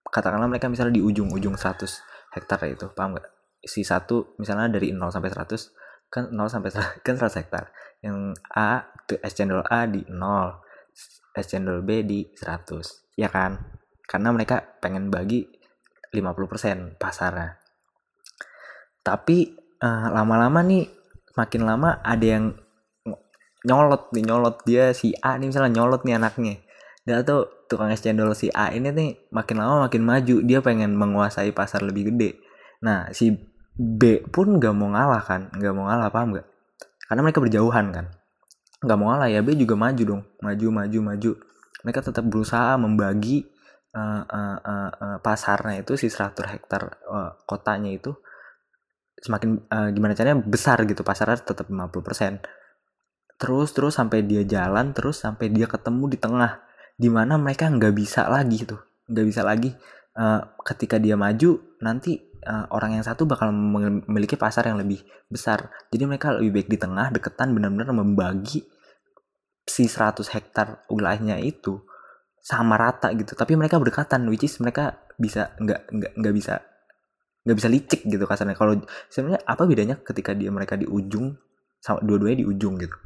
katakanlah 0.09 0.49
mereka 0.49 0.67
misalnya 0.69 0.97
di 0.97 1.03
ujung-ujung 1.05 1.57
100 1.57 2.35
hektar 2.37 2.59
itu 2.69 2.89
paham 2.93 3.17
nggak? 3.17 3.27
Si 3.65 3.85
satu 3.85 4.37
misalnya 4.41 4.69
dari 4.77 4.93
0 4.93 5.09
sampai 5.09 5.29
100 5.29 6.09
kan 6.09 6.33
0 6.33 6.37
sampai 6.49 6.69
100, 6.73 7.05
kan 7.05 7.15
100 7.17 7.39
hektar. 7.45 7.63
Yang 8.01 8.17
A 8.53 8.89
itu 9.05 9.15
S 9.21 9.33
cendol 9.37 9.61
A 9.65 9.85
di 9.85 10.01
0 10.05 11.37
S 11.37 11.45
cendol 11.45 11.85
B 11.85 12.01
di 12.05 12.25
100 12.33 13.08
ya 13.19 13.27
kan? 13.27 13.59
Karena 14.07 14.31
mereka 14.31 14.63
pengen 14.79 15.11
bagi 15.11 15.43
50% 16.15 16.95
pasarnya. 16.95 17.59
Tapi 19.03 19.59
lama 19.79 20.23
lama-lama 20.23 20.59
nih 20.63 20.87
makin 21.35 21.63
lama 21.67 21.99
ada 22.03 22.25
yang 22.25 22.55
nyolot 23.63 24.11
nih 24.15 24.23
nyolot 24.23 24.63
dia 24.63 24.95
si 24.95 25.11
A 25.19 25.35
nih 25.35 25.51
misalnya 25.51 25.83
nyolot 25.83 26.07
nih 26.07 26.15
anaknya. 26.15 26.63
Dan 27.03 27.27
tuh 27.27 27.67
tukang 27.67 27.91
es 27.91 27.99
cendol 27.99 28.31
si 28.31 28.47
A 28.55 28.71
ini 28.71 28.89
nih 28.95 29.29
makin 29.35 29.59
lama 29.59 29.87
makin 29.87 30.01
maju 30.07 30.35
dia 30.47 30.63
pengen 30.63 30.95
menguasai 30.95 31.51
pasar 31.51 31.83
lebih 31.83 32.15
gede. 32.15 32.39
Nah 32.79 33.11
si 33.11 33.35
B 33.79 34.23
pun 34.31 34.59
gak 34.59 34.75
mau 34.75 34.91
ngalah 34.91 35.23
kan? 35.23 35.51
Gak 35.55 35.75
mau 35.75 35.91
ngalah 35.91 36.11
paham 36.11 36.39
gak 36.39 36.47
karena 37.09 37.25
mereka 37.25 37.41
berjauhan 37.41 37.89
kan? 37.89 38.05
Nggak 38.85 38.97
mau 39.01 39.11
ngalah 39.11 39.27
ya 39.33 39.41
B 39.41 39.57
juga 39.57 39.73
maju 39.73 40.03
dong. 40.05 40.21
Maju 40.45 40.67
maju 40.69 40.99
maju 41.01 41.31
mereka 41.85 42.03
tetap 42.03 42.25
berusaha 42.27 42.75
membagi 42.75 43.47
uh, 43.95 44.23
uh, 44.25 44.57
uh, 44.63 45.17
pasarnya 45.23 45.83
itu 45.83 45.95
si 45.95 46.07
100 46.11 46.35
hektar 46.55 46.99
uh, 47.07 47.35
kotanya 47.43 47.91
itu 47.93 48.15
semakin 49.19 49.59
uh, 49.67 49.89
gimana 49.91 50.15
caranya 50.15 50.39
besar 50.39 50.83
gitu 50.87 51.03
pasarnya 51.03 51.43
tetap 51.43 51.67
50% 51.67 53.39
terus 53.39 53.71
terus 53.71 53.95
sampai 53.95 54.23
dia 54.23 54.43
jalan 54.43 54.91
terus 54.91 55.23
sampai 55.23 55.51
dia 55.51 55.67
ketemu 55.67 56.11
di 56.11 56.17
tengah 56.19 56.59
di 56.99 57.07
mana 57.07 57.39
mereka 57.39 57.71
nggak 57.71 57.95
bisa 57.95 58.27
lagi 58.27 58.67
tuh 58.67 58.79
nggak 59.07 59.25
bisa 59.27 59.41
lagi 59.43 59.71
uh, 60.19 60.41
ketika 60.63 60.99
dia 60.99 61.15
maju 61.15 61.59
nanti 61.79 62.29
uh, 62.45 62.65
orang 62.71 62.99
yang 62.99 63.03
satu 63.03 63.27
bakal 63.27 63.51
memiliki 63.51 64.39
pasar 64.39 64.69
yang 64.71 64.79
lebih 64.79 65.03
besar. 65.27 65.71
Jadi 65.91 66.03
mereka 66.07 66.35
lebih 66.35 66.61
baik 66.61 66.69
di 66.71 66.77
tengah, 66.79 67.11
deketan 67.11 67.51
benar-benar 67.51 67.91
membagi 67.91 68.63
si 69.69 69.85
100 69.85 70.25
hektar 70.33 70.89
wilayahnya 70.89 71.37
itu 71.37 71.77
sama 72.41 72.75
rata 72.81 73.13
gitu. 73.13 73.37
Tapi 73.37 73.53
mereka 73.53 73.77
berdekatan, 73.77 74.25
which 74.27 74.49
is 74.49 74.57
mereka 74.57 74.97
bisa 75.21 75.53
nggak 75.61 75.93
nggak 75.93 76.11
nggak 76.17 76.33
bisa 76.33 76.65
nggak 77.45 77.57
bisa 77.57 77.69
licik 77.69 78.01
gitu 78.09 78.25
kasarnya. 78.25 78.57
Kalau 78.57 78.81
sebenarnya 79.13 79.45
apa 79.45 79.63
bedanya 79.69 79.95
ketika 80.01 80.33
dia 80.33 80.49
mereka 80.49 80.73
di 80.73 80.89
ujung 80.89 81.37
sama 81.77 82.01
dua-duanya 82.01 82.41
di 82.41 82.47
ujung 82.49 82.81
gitu. 82.81 82.97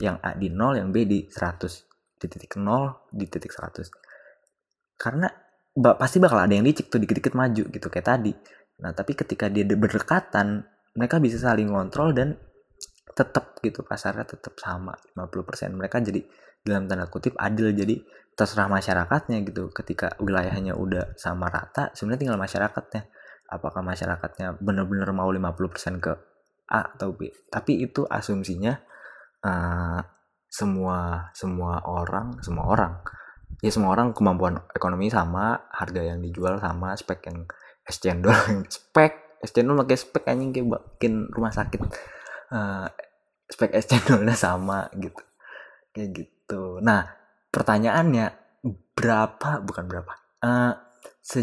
Yang 0.00 0.16
A 0.24 0.30
di 0.32 0.48
0, 0.48 0.80
yang 0.80 0.88
B 0.88 1.04
di 1.04 1.28
100. 1.28 2.16
Di 2.16 2.26
titik 2.28 2.56
0, 2.56 3.12
di 3.12 3.28
titik 3.28 3.52
100. 3.52 3.92
Karena 4.96 5.28
pasti 5.96 6.16
bakal 6.16 6.40
ada 6.40 6.52
yang 6.56 6.64
licik 6.64 6.88
tuh 6.88 6.96
dikit-dikit 6.96 7.36
maju 7.36 7.68
gitu 7.68 7.86
kayak 7.92 8.08
tadi 8.08 8.32
Nah, 8.80 8.96
tapi 8.96 9.12
ketika 9.12 9.52
dia 9.52 9.64
berdekatan, 9.64 10.64
mereka 10.96 11.20
bisa 11.20 11.36
saling 11.36 11.70
ngontrol 11.70 12.16
dan 12.16 12.40
tetap 13.12 13.58
gitu 13.60 13.82
pasarnya 13.82 14.24
tetap 14.24 14.56
sama 14.58 14.94
50%. 15.16 15.74
Mereka 15.74 16.02
jadi 16.04 16.20
dalam 16.60 16.86
tanda 16.86 17.08
kutip 17.08 17.36
adil 17.40 17.72
jadi 17.72 18.00
terserah 18.34 18.70
masyarakatnya 18.70 19.42
gitu. 19.44 19.70
Ketika 19.74 20.16
wilayahnya 20.22 20.78
udah 20.78 21.14
sama 21.18 21.50
rata, 21.50 21.90
sebenarnya 21.92 22.20
tinggal 22.26 22.40
masyarakatnya. 22.40 23.02
Apakah 23.50 23.82
masyarakatnya 23.82 24.62
benar-benar 24.62 25.10
mau 25.10 25.26
50% 25.26 25.98
ke 25.98 26.12
A 26.70 26.94
atau 26.94 27.12
B? 27.12 27.34
Tapi 27.50 27.82
itu 27.82 28.06
asumsinya 28.06 28.78
uh, 29.42 30.00
semua 30.46 31.30
semua 31.34 31.82
orang, 31.82 32.38
semua 32.42 32.70
orang 32.70 32.94
ya 33.60 33.70
semua 33.74 33.92
orang 33.92 34.16
kemampuan 34.16 34.62
ekonomi 34.72 35.12
sama, 35.12 35.68
harga 35.68 36.00
yang 36.00 36.22
dijual 36.24 36.56
sama, 36.62 36.96
spek 36.96 37.20
yang 37.28 37.44
es 37.84 37.98
cendol 38.00 38.32
spek 38.74 39.42
es 39.42 39.52
cendol 39.52 39.76
pakai 39.84 39.96
spek 39.98 40.24
anjing 40.30 40.50
kayak 40.54 40.66
bikin 40.96 41.28
rumah 41.32 41.52
sakit 41.52 41.80
uh, 42.50 42.86
spek 43.50 43.74
es 43.74 43.86
cendolnya 43.90 44.34
sama 44.38 44.86
gitu. 44.94 45.22
Kayak 45.94 46.08
gitu. 46.14 46.78
Nah 46.82 47.10
pertanyaannya 47.50 48.26
berapa 48.94 49.64
bukan 49.64 49.84
berapa 49.88 50.12
uh, 50.44 50.76
se 51.24 51.40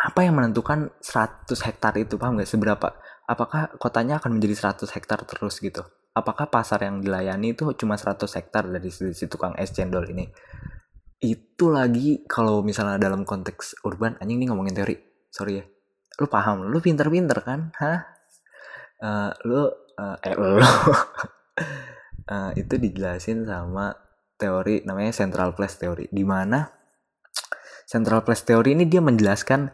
apa 0.00 0.24
yang 0.24 0.40
menentukan 0.40 0.96
100 1.04 1.44
hektar 1.68 1.92
itu 2.00 2.16
paham 2.16 2.40
gak 2.40 2.48
seberapa 2.48 2.96
apakah 3.28 3.68
kotanya 3.76 4.16
akan 4.16 4.40
menjadi 4.40 4.72
100 4.72 4.96
hektar 4.96 5.22
terus 5.28 5.60
gitu? 5.60 5.84
Apakah 6.10 6.50
pasar 6.50 6.82
yang 6.82 6.98
dilayani 6.98 7.54
itu 7.54 7.70
cuma 7.78 7.94
100 7.94 8.26
hektar 8.26 8.66
dari 8.66 8.90
si, 8.90 9.14
si 9.14 9.30
tukang 9.30 9.54
es 9.54 9.70
cendol 9.70 10.08
ini? 10.10 10.26
Itu 11.20 11.70
lagi 11.70 12.24
kalau 12.24 12.64
misalnya 12.64 12.96
dalam 12.96 13.28
konteks 13.28 13.84
urban 13.84 14.16
anjing 14.18 14.40
ini 14.40 14.50
ngomongin 14.50 14.74
teori 14.74 14.96
sorry 15.30 15.62
ya. 15.62 15.64
Lu 16.18 16.26
paham 16.26 16.66
lu 16.66 16.80
pinter-pinter 16.82 17.38
kan? 17.44 17.70
Hah? 17.78 18.00
Uh, 19.00 19.30
lu 19.46 19.68
uh, 20.00 20.16
eh 20.24 20.32
lu 20.32 20.56
uh, 20.56 20.64
itu 22.60 22.74
dijelasin 22.80 23.44
sama 23.44 23.92
teori 24.40 24.80
namanya 24.88 25.12
central 25.12 25.52
place 25.52 25.76
theory 25.76 26.08
di 26.08 26.24
mana 26.24 26.64
central 27.84 28.24
place 28.24 28.46
theory 28.48 28.72
ini 28.72 28.88
dia 28.88 29.04
menjelaskan 29.04 29.68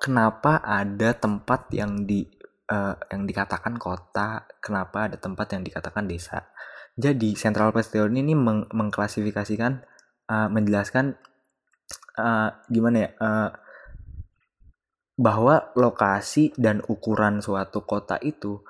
kenapa 0.00 0.64
ada 0.64 1.12
tempat 1.12 1.68
yang 1.76 2.08
di 2.08 2.24
uh, 2.72 2.94
yang 3.12 3.28
dikatakan 3.28 3.76
kota 3.76 4.48
kenapa 4.62 5.10
ada 5.10 5.16
tempat 5.20 5.58
yang 5.58 5.62
dikatakan 5.66 6.08
desa. 6.08 6.48
Jadi 6.94 7.34
central 7.34 7.74
place 7.74 7.90
theory 7.90 8.22
ini 8.22 8.38
meng 8.38 8.70
mengklasifikasikan 8.70 9.82
uh, 10.30 10.48
menjelaskan 10.48 11.18
uh, 12.16 12.50
gimana 12.70 12.96
ya 12.96 13.10
uh, 13.18 13.50
bahwa 15.18 15.70
lokasi 15.76 16.56
dan 16.56 16.80
ukuran 16.88 17.44
suatu 17.44 17.84
kota 17.84 18.16
itu 18.22 18.64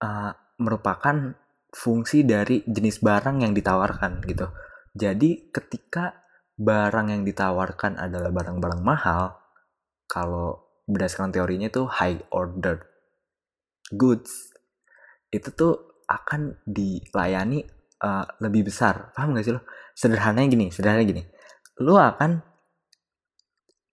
uh, 0.00 0.32
merupakan 0.60 1.36
fungsi 1.70 2.26
dari 2.26 2.66
jenis 2.66 3.00
barang 3.00 3.46
yang 3.46 3.54
ditawarkan 3.54 4.20
gitu. 4.26 4.50
Jadi 4.92 5.54
ketika 5.54 6.26
barang 6.58 7.14
yang 7.14 7.22
ditawarkan 7.22 7.96
adalah 7.96 8.34
barang-barang 8.34 8.82
mahal, 8.82 9.38
kalau 10.10 10.74
berdasarkan 10.90 11.30
teorinya 11.30 11.70
itu 11.70 11.86
high 11.86 12.18
order 12.34 12.82
goods, 13.94 14.50
itu 15.30 15.48
tuh 15.54 16.02
akan 16.10 16.58
dilayani 16.66 17.62
uh, 18.02 18.26
lebih 18.42 18.66
besar. 18.66 19.14
Paham 19.14 19.38
gak 19.38 19.46
sih 19.46 19.54
lo? 19.54 19.62
Sederhananya 19.94 20.50
gini, 20.50 20.66
sederhananya 20.74 21.06
gini. 21.06 21.22
Lo 21.80 21.96
akan 21.96 22.42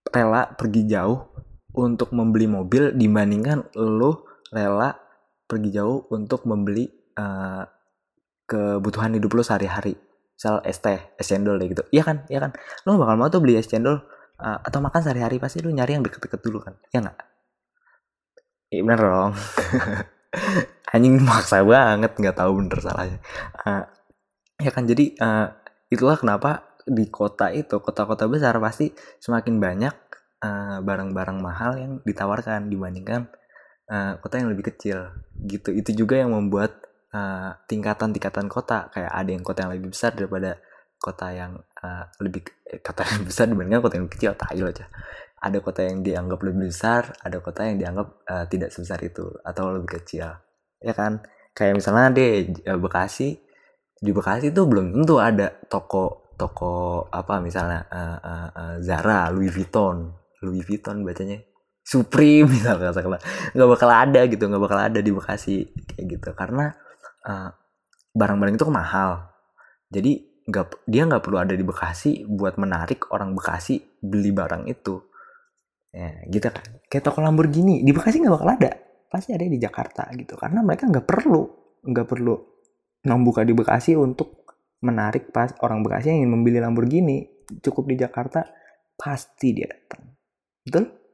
rela 0.10 0.50
pergi 0.58 0.90
jauh 0.90 1.30
untuk 1.78 2.10
membeli 2.10 2.50
mobil 2.50 2.90
dibandingkan 2.98 3.70
lo 3.78 4.26
rela 4.50 5.07
pergi 5.48 5.70
jauh 5.72 6.06
untuk 6.12 6.44
membeli 6.44 6.86
uh, 7.16 7.64
kebutuhan 8.44 9.16
hidup 9.16 9.32
lo 9.32 9.44
sehari-hari. 9.44 9.96
Misal 10.38 10.62
es 10.68 10.78
teh 10.84 11.00
es 11.18 11.26
cendol 11.26 11.58
gitu. 11.64 11.82
Iya 11.90 12.04
kan? 12.06 12.18
Iya 12.28 12.40
kan? 12.48 12.52
Lo 12.86 13.00
bakal 13.00 13.16
mau 13.18 13.32
tuh 13.32 13.42
beli 13.42 13.58
es 13.58 13.66
cendol 13.66 14.04
uh, 14.38 14.58
atau 14.62 14.80
makan 14.84 15.02
sehari-hari. 15.02 15.40
Pasti 15.40 15.64
lu 15.64 15.72
nyari 15.72 15.98
yang 15.98 16.04
deket-deket 16.04 16.40
dulu 16.44 16.62
kan? 16.62 16.78
Ya 16.92 17.02
nggak? 17.02 17.18
Iya 18.76 18.82
bener 18.84 19.00
dong. 19.02 19.34
Anjing 20.94 21.16
maksa 21.24 21.64
banget. 21.64 22.12
Nggak 22.20 22.38
tahu 22.38 22.52
bener 22.62 22.78
salahnya. 22.84 23.18
Uh, 23.64 23.84
ya 24.62 24.72
kan? 24.76 24.84
Jadi 24.86 25.16
uh, 25.18 25.48
itulah 25.88 26.20
kenapa 26.20 26.68
di 26.88 27.08
kota 27.12 27.52
itu 27.52 27.84
kota-kota 27.84 28.32
besar 28.32 28.56
pasti 28.64 28.96
semakin 29.20 29.60
banyak 29.60 29.96
barang-barang 30.86 31.40
uh, 31.42 31.44
mahal 31.44 31.72
yang 31.76 31.92
ditawarkan 32.06 32.70
dibandingkan 32.70 33.28
uh, 33.92 34.20
kota 34.20 34.40
yang 34.40 34.50
lebih 34.52 34.72
kecil. 34.74 35.12
Gitu. 35.36 35.74
Itu 35.74 35.92
juga 35.96 36.20
yang 36.20 36.32
membuat 36.36 36.86
tingkatan-tingkatan 37.66 38.46
uh, 38.48 38.52
kota. 38.52 38.92
Kayak 38.94 39.12
ada 39.12 39.30
yang 39.32 39.44
kota 39.44 39.60
yang 39.66 39.74
lebih 39.74 39.90
besar 39.96 40.12
daripada 40.14 40.60
kota 40.98 41.28
yang 41.34 41.58
uh, 41.82 42.06
lebih 42.22 42.46
eh, 42.70 42.82
kota 42.84 43.08
yang 43.08 43.24
besar 43.30 43.50
dibandingkan 43.50 43.82
kota 43.84 43.96
yang 43.98 44.10
kecil. 44.12 44.32
Tahu 44.38 44.66
aja 44.68 44.86
ada 45.38 45.62
kota 45.62 45.86
yang 45.86 46.02
dianggap 46.02 46.40
lebih 46.42 46.74
besar 46.74 47.14
ada 47.22 47.38
kota 47.38 47.62
yang 47.70 47.78
dianggap 47.78 48.08
uh, 48.26 48.46
tidak 48.50 48.74
sebesar 48.74 48.98
itu 49.06 49.26
atau 49.46 49.70
lebih 49.70 50.02
kecil. 50.02 50.34
Ya 50.82 50.94
kan? 50.94 51.22
Kayak 51.54 51.82
misalnya 51.82 52.14
deh 52.14 52.54
Bekasi 52.78 53.38
di 53.98 54.12
Bekasi 54.14 54.54
itu 54.54 54.62
belum 54.66 54.94
tentu 54.94 55.18
ada 55.18 55.58
toko 55.66 56.30
toko 56.38 57.06
apa 57.10 57.42
misalnya 57.42 57.90
uh, 57.90 58.18
uh, 58.22 58.50
uh, 58.54 58.76
Zara 58.82 59.30
Louis 59.34 59.50
Vuitton. 59.50 60.14
Louis 60.46 60.62
Vuitton 60.62 61.02
bacanya 61.02 61.42
Supreme 61.88 62.52
misalnya 62.60 62.92
nggak 62.92 63.70
bakal 63.72 63.88
ada 63.88 64.28
gitu 64.28 64.44
nggak 64.44 64.60
bakal 64.60 64.80
ada 64.92 65.00
di 65.00 65.12
Bekasi 65.16 65.64
kayak 65.96 66.06
gitu. 66.20 66.30
Karena 66.36 66.68
barang-barang 68.12 68.56
uh, 68.56 68.60
itu 68.60 68.66
mahal. 68.68 69.12
Jadi 69.88 70.44
nggak 70.48 70.84
dia 70.84 71.08
nggak 71.08 71.24
perlu 71.24 71.40
ada 71.40 71.56
di 71.56 71.64
Bekasi 71.64 72.28
buat 72.28 72.60
menarik 72.60 73.08
orang 73.16 73.32
Bekasi 73.32 74.04
beli 74.04 74.36
barang 74.36 74.68
itu. 74.68 75.00
Ya 75.96 76.28
gitu 76.28 76.52
kan. 76.52 76.68
Kayak 76.92 77.04
toko 77.08 77.24
Lamborghini 77.24 77.80
di 77.88 77.96
Bekasi 77.96 78.20
nggak 78.20 78.36
bakal 78.36 78.50
ada. 78.52 78.72
Pasti 79.08 79.32
ada 79.32 79.48
di 79.48 79.56
Jakarta 79.56 80.12
gitu. 80.12 80.36
Karena 80.36 80.60
mereka 80.60 80.92
nggak 80.92 81.08
perlu 81.08 81.42
nggak 81.88 82.04
perlu 82.04 82.36
membuka 83.08 83.48
di 83.48 83.56
Bekasi 83.56 83.96
untuk 83.96 84.44
menarik 84.84 85.32
pas 85.32 85.56
orang 85.64 85.80
Bekasi 85.88 86.12
yang 86.12 86.28
ingin 86.28 86.32
membeli 86.36 86.60
Lamborghini. 86.60 87.48
Cukup 87.64 87.88
di 87.88 87.96
Jakarta 87.96 88.44
pasti 89.00 89.56
dia 89.56 89.72
datang. 89.72 90.04
Betul 90.68 91.07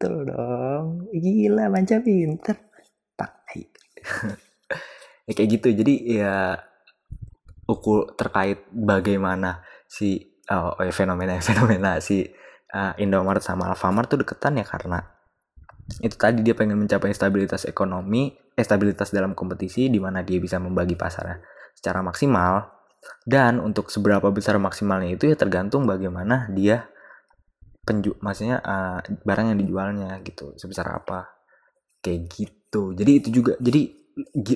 betul 0.00 0.32
dong. 0.32 1.12
Gila 1.12 1.68
manca 1.68 2.00
pinter. 2.00 2.56
Tai 3.20 3.60
ya 5.28 5.32
kayak 5.36 5.50
gitu. 5.60 5.68
Jadi 5.76 6.16
ya 6.16 6.56
ukur 7.68 8.16
terkait 8.16 8.64
bagaimana 8.72 9.60
si 9.84 10.40
oh, 10.48 10.72
oh 10.72 10.80
ya, 10.80 10.88
fenomena 10.88 11.36
fenomena 11.44 12.00
si 12.00 12.24
uh, 12.72 12.96
Indomaret 12.96 13.44
sama 13.44 13.68
Alfamart 13.68 14.08
tuh 14.08 14.24
deketan 14.24 14.56
ya 14.56 14.64
karena 14.64 15.04
itu 16.00 16.16
tadi 16.16 16.40
dia 16.40 16.56
pengen 16.56 16.80
mencapai 16.80 17.12
stabilitas 17.12 17.68
ekonomi, 17.68 18.32
eh, 18.56 18.64
stabilitas 18.64 19.12
dalam 19.12 19.36
kompetisi 19.36 19.92
di 19.92 20.00
mana 20.00 20.24
dia 20.24 20.40
bisa 20.40 20.56
membagi 20.56 20.96
pasarnya 20.96 21.44
secara 21.76 22.00
maksimal. 22.00 22.72
Dan 23.20 23.60
untuk 23.60 23.92
seberapa 23.92 24.32
besar 24.32 24.56
maksimalnya 24.56 25.12
itu 25.12 25.28
ya 25.28 25.36
tergantung 25.36 25.84
bagaimana 25.84 26.48
dia 26.52 26.88
penju 27.90 28.14
maksudnya 28.22 28.62
uh, 28.62 29.02
barang 29.02 29.50
yang 29.50 29.58
dijualnya 29.58 30.22
gitu 30.22 30.54
sebesar 30.54 30.86
apa 30.94 31.26
kayak 31.98 32.30
gitu 32.30 32.94
jadi 32.94 33.18
itu 33.18 33.28
juga 33.42 33.58
jadi 33.58 33.90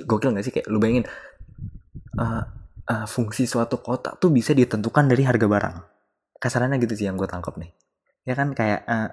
gokil 0.07 0.39
gak 0.39 0.47
sih 0.47 0.55
kayak 0.55 0.71
lu 0.71 0.79
bayangin 0.79 1.07
uh, 2.19 2.43
uh, 2.89 3.07
fungsi 3.09 3.49
suatu 3.49 3.81
kota 3.81 4.17
tuh 4.17 4.31
bisa 4.31 4.53
ditentukan 4.53 5.09
dari 5.09 5.23
harga 5.25 5.47
barang. 5.49 5.77
Kasarannya 6.39 6.79
gitu 6.83 6.95
sih 6.99 7.07
yang 7.09 7.17
gue 7.17 7.29
tangkap 7.29 7.57
nih. 7.57 7.73
Ya 8.25 8.35
kan 8.37 8.53
kayak 8.53 8.85
uh, 8.89 9.09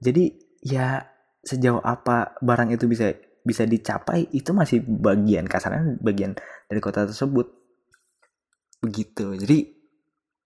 jadi 0.00 0.32
ya 0.64 1.04
sejauh 1.46 1.80
apa 1.80 2.36
barang 2.42 2.74
itu 2.74 2.90
bisa 2.90 3.14
bisa 3.46 3.62
dicapai 3.62 4.26
itu 4.34 4.50
masih 4.50 4.82
bagian 4.82 5.46
kasarnya 5.46 5.96
bagian 6.02 6.34
dari 6.66 6.80
kota 6.82 7.06
tersebut. 7.06 7.48
Begitu. 8.82 9.38
Jadi 9.38 9.58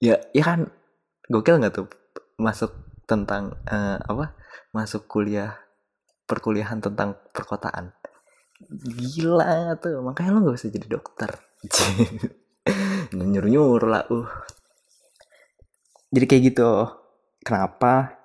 ya 0.00 0.16
ya 0.32 0.44
kan 0.44 0.68
gokil 1.28 1.60
nggak 1.60 1.74
tuh 1.74 1.88
masuk 2.40 2.72
tentang 3.10 3.58
uh, 3.66 3.98
apa? 3.98 4.38
Masuk 4.70 5.10
kuliah 5.10 5.58
perkuliahan 6.30 6.78
tentang 6.78 7.18
perkotaan. 7.34 7.90
Gila 8.70 9.74
tuh, 9.82 9.98
makanya 10.06 10.38
lo 10.38 10.46
gak 10.46 10.62
usah 10.62 10.70
jadi 10.70 10.86
dokter. 10.86 11.34
nyuruh 13.16 13.50
nyuruh 13.50 13.88
lah 13.88 14.04
uh 14.08 14.30
jadi 16.10 16.26
kayak 16.26 16.42
gitu 16.52 16.70
kenapa 17.46 18.18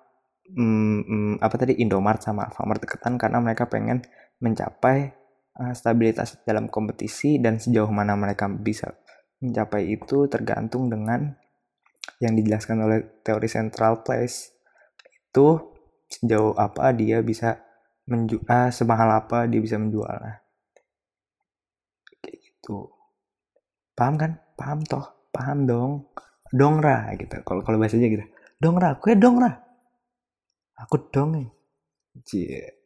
hmm, 0.49 0.99
hmm, 1.05 1.33
apa 1.41 1.55
tadi 1.55 1.77
Indomart 1.77 2.21
sama 2.21 2.49
Alfamart 2.49 2.81
deketan 2.81 3.15
karena 3.21 3.37
mereka 3.39 3.69
pengen 3.69 4.01
mencapai 4.41 5.13
uh, 5.61 5.73
stabilitas 5.77 6.41
dalam 6.43 6.67
kompetisi 6.67 7.37
dan 7.37 7.61
sejauh 7.61 7.89
mana 7.93 8.17
mereka 8.17 8.49
bisa 8.49 8.97
mencapai 9.39 9.93
itu 9.93 10.25
tergantung 10.25 10.89
dengan 10.89 11.37
yang 12.21 12.33
dijelaskan 12.33 12.81
oleh 12.85 12.99
teori 13.21 13.49
central 13.49 14.01
place 14.01 14.54
itu 15.35 15.59
sejauh 16.07 16.55
apa 16.55 16.95
dia 16.95 17.19
bisa 17.19 17.59
menjual 18.07 18.39
uh, 18.47 18.71
semahal 18.71 19.11
apa 19.19 19.51
dia 19.51 19.59
bisa 19.59 19.75
menjualnya 19.75 20.39
kayak 22.23 22.39
gitu. 22.39 22.87
Paham 23.91 24.15
kan? 24.15 24.39
Paham 24.55 24.79
toh? 24.87 25.03
Paham 25.35 25.67
dong. 25.67 26.07
Dongra 26.55 27.11
gitu. 27.19 27.35
Kalau 27.43 27.67
kalau 27.67 27.75
bahasanya 27.75 28.07
gitu. 28.07 28.23
Dongra 28.63 28.95
kue 28.95 29.19
dongra. 29.19 29.59
Aku 30.79 31.11
dong 31.11 31.35
nih 31.35 31.51
cie. 32.23 32.79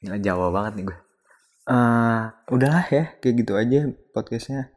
Nggak 0.00 0.24
jawa 0.24 0.48
banget 0.48 0.80
nih 0.80 0.84
gue. 0.88 0.98
Uh, 1.68 2.32
udahlah 2.56 2.88
ya 2.88 3.20
kayak 3.20 3.34
gitu 3.44 3.52
aja 3.52 3.84
podcastnya. 4.16 4.72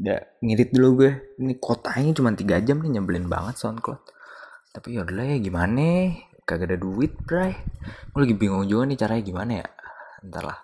Udah 0.00 0.24
ngirit 0.40 0.72
dulu 0.72 1.04
gue. 1.04 1.12
Ini 1.44 1.60
kotanya 1.60 2.16
cuma 2.16 2.32
tiga 2.32 2.56
jam 2.64 2.80
nih 2.80 2.96
nyebelin 2.96 3.28
banget 3.28 3.60
soundcloud 3.60 4.00
tapi 4.70 4.94
ya 4.94 5.02
udahlah 5.02 5.26
ya 5.26 5.38
gimana 5.42 6.14
kagak 6.46 6.74
ada 6.74 6.78
duit 6.78 7.14
bray. 7.26 7.54
Gue 8.10 8.26
lagi 8.26 8.34
bingung 8.34 8.66
juga 8.66 8.86
nih 8.86 8.98
caranya 8.98 9.22
gimana 9.22 9.52
ya. 9.62 9.66
Entar 10.22 10.44
lah 10.46 10.58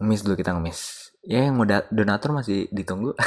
ngemis 0.00 0.20
dulu 0.24 0.34
kita 0.36 0.56
ngemis. 0.56 0.80
Ya 1.22 1.46
yang 1.46 1.56
mau 1.56 1.68
donatur 1.68 2.36
masih 2.36 2.68
ditunggu. 2.72 3.16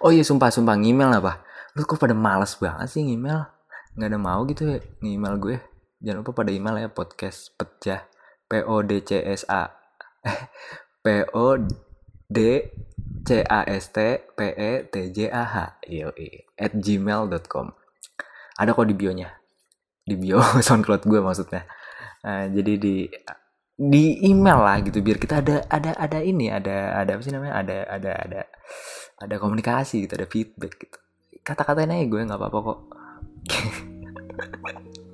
Oh 0.00 0.08
iya 0.08 0.24
sumpah 0.24 0.48
sumpah 0.48 0.80
ngemail 0.80 1.12
apa 1.12 1.44
lu 1.76 1.84
kok 1.84 2.00
pada 2.00 2.16
males 2.16 2.56
banget 2.56 2.88
sih 2.88 3.04
ngemail? 3.04 3.52
Nggak 3.94 4.08
ada 4.08 4.18
mau 4.18 4.40
gitu 4.48 4.62
ya 4.64 4.78
ngemail 5.04 5.36
gue. 5.36 5.56
Jangan 6.00 6.24
lupa 6.24 6.32
pada 6.40 6.50
email 6.50 6.76
ya 6.80 6.88
podcast 6.88 7.52
pecah. 7.60 8.08
P 8.48 8.64
o 8.64 8.80
d 8.82 9.04
c 9.04 9.20
s 9.20 9.44
a. 9.46 9.68
P 11.04 11.06
o 11.36 11.46
d 12.26 12.38
c 13.22 13.30
a 13.44 13.60
s 13.68 13.84
t 13.92 13.98
p 14.32 14.40
e 14.56 14.72
t 14.88 14.94
j 15.12 15.28
a 15.28 15.44
h. 15.44 15.56
Yo 15.86 16.10
at 16.56 16.72
gmail.com 16.80 17.79
ada 18.60 18.76
kok 18.76 18.84
di 18.84 18.92
bionya. 18.92 19.32
Di 20.04 20.14
bio 20.20 20.44
soundcloud 20.66 21.08
gue 21.08 21.20
maksudnya. 21.24 21.64
Uh, 22.20 22.52
jadi 22.52 22.76
di 22.76 23.08
di 23.80 24.28
email 24.28 24.60
lah 24.60 24.76
gitu 24.84 25.00
biar 25.00 25.16
kita 25.16 25.40
ada 25.40 25.64
ada 25.72 25.96
ada 25.96 26.20
ini 26.20 26.52
ada 26.52 27.00
ada 27.00 27.16
apa 27.16 27.22
sih 27.24 27.32
namanya? 27.32 27.64
Ada 27.64 27.76
ada 27.88 28.12
ada 28.12 28.40
ada 29.20 29.34
komunikasi 29.40 30.04
gitu 30.04 30.20
ada 30.20 30.28
feedback 30.28 30.76
gitu. 30.76 30.98
Kata-katain 31.40 31.88
aja 31.88 32.04
gue 32.04 32.20
nggak 32.20 32.36
apa-apa 32.36 32.58
kok. 32.60 32.78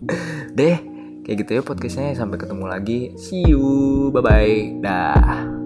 Deh 0.58 0.76
kayak 1.22 1.36
gitu 1.46 1.50
ya 1.54 1.62
podcastnya. 1.62 2.18
Sampai 2.18 2.42
ketemu 2.42 2.66
lagi. 2.66 3.14
See 3.14 3.46
you. 3.46 4.10
Bye 4.10 4.22
bye 4.26 4.58
dah 4.82 5.65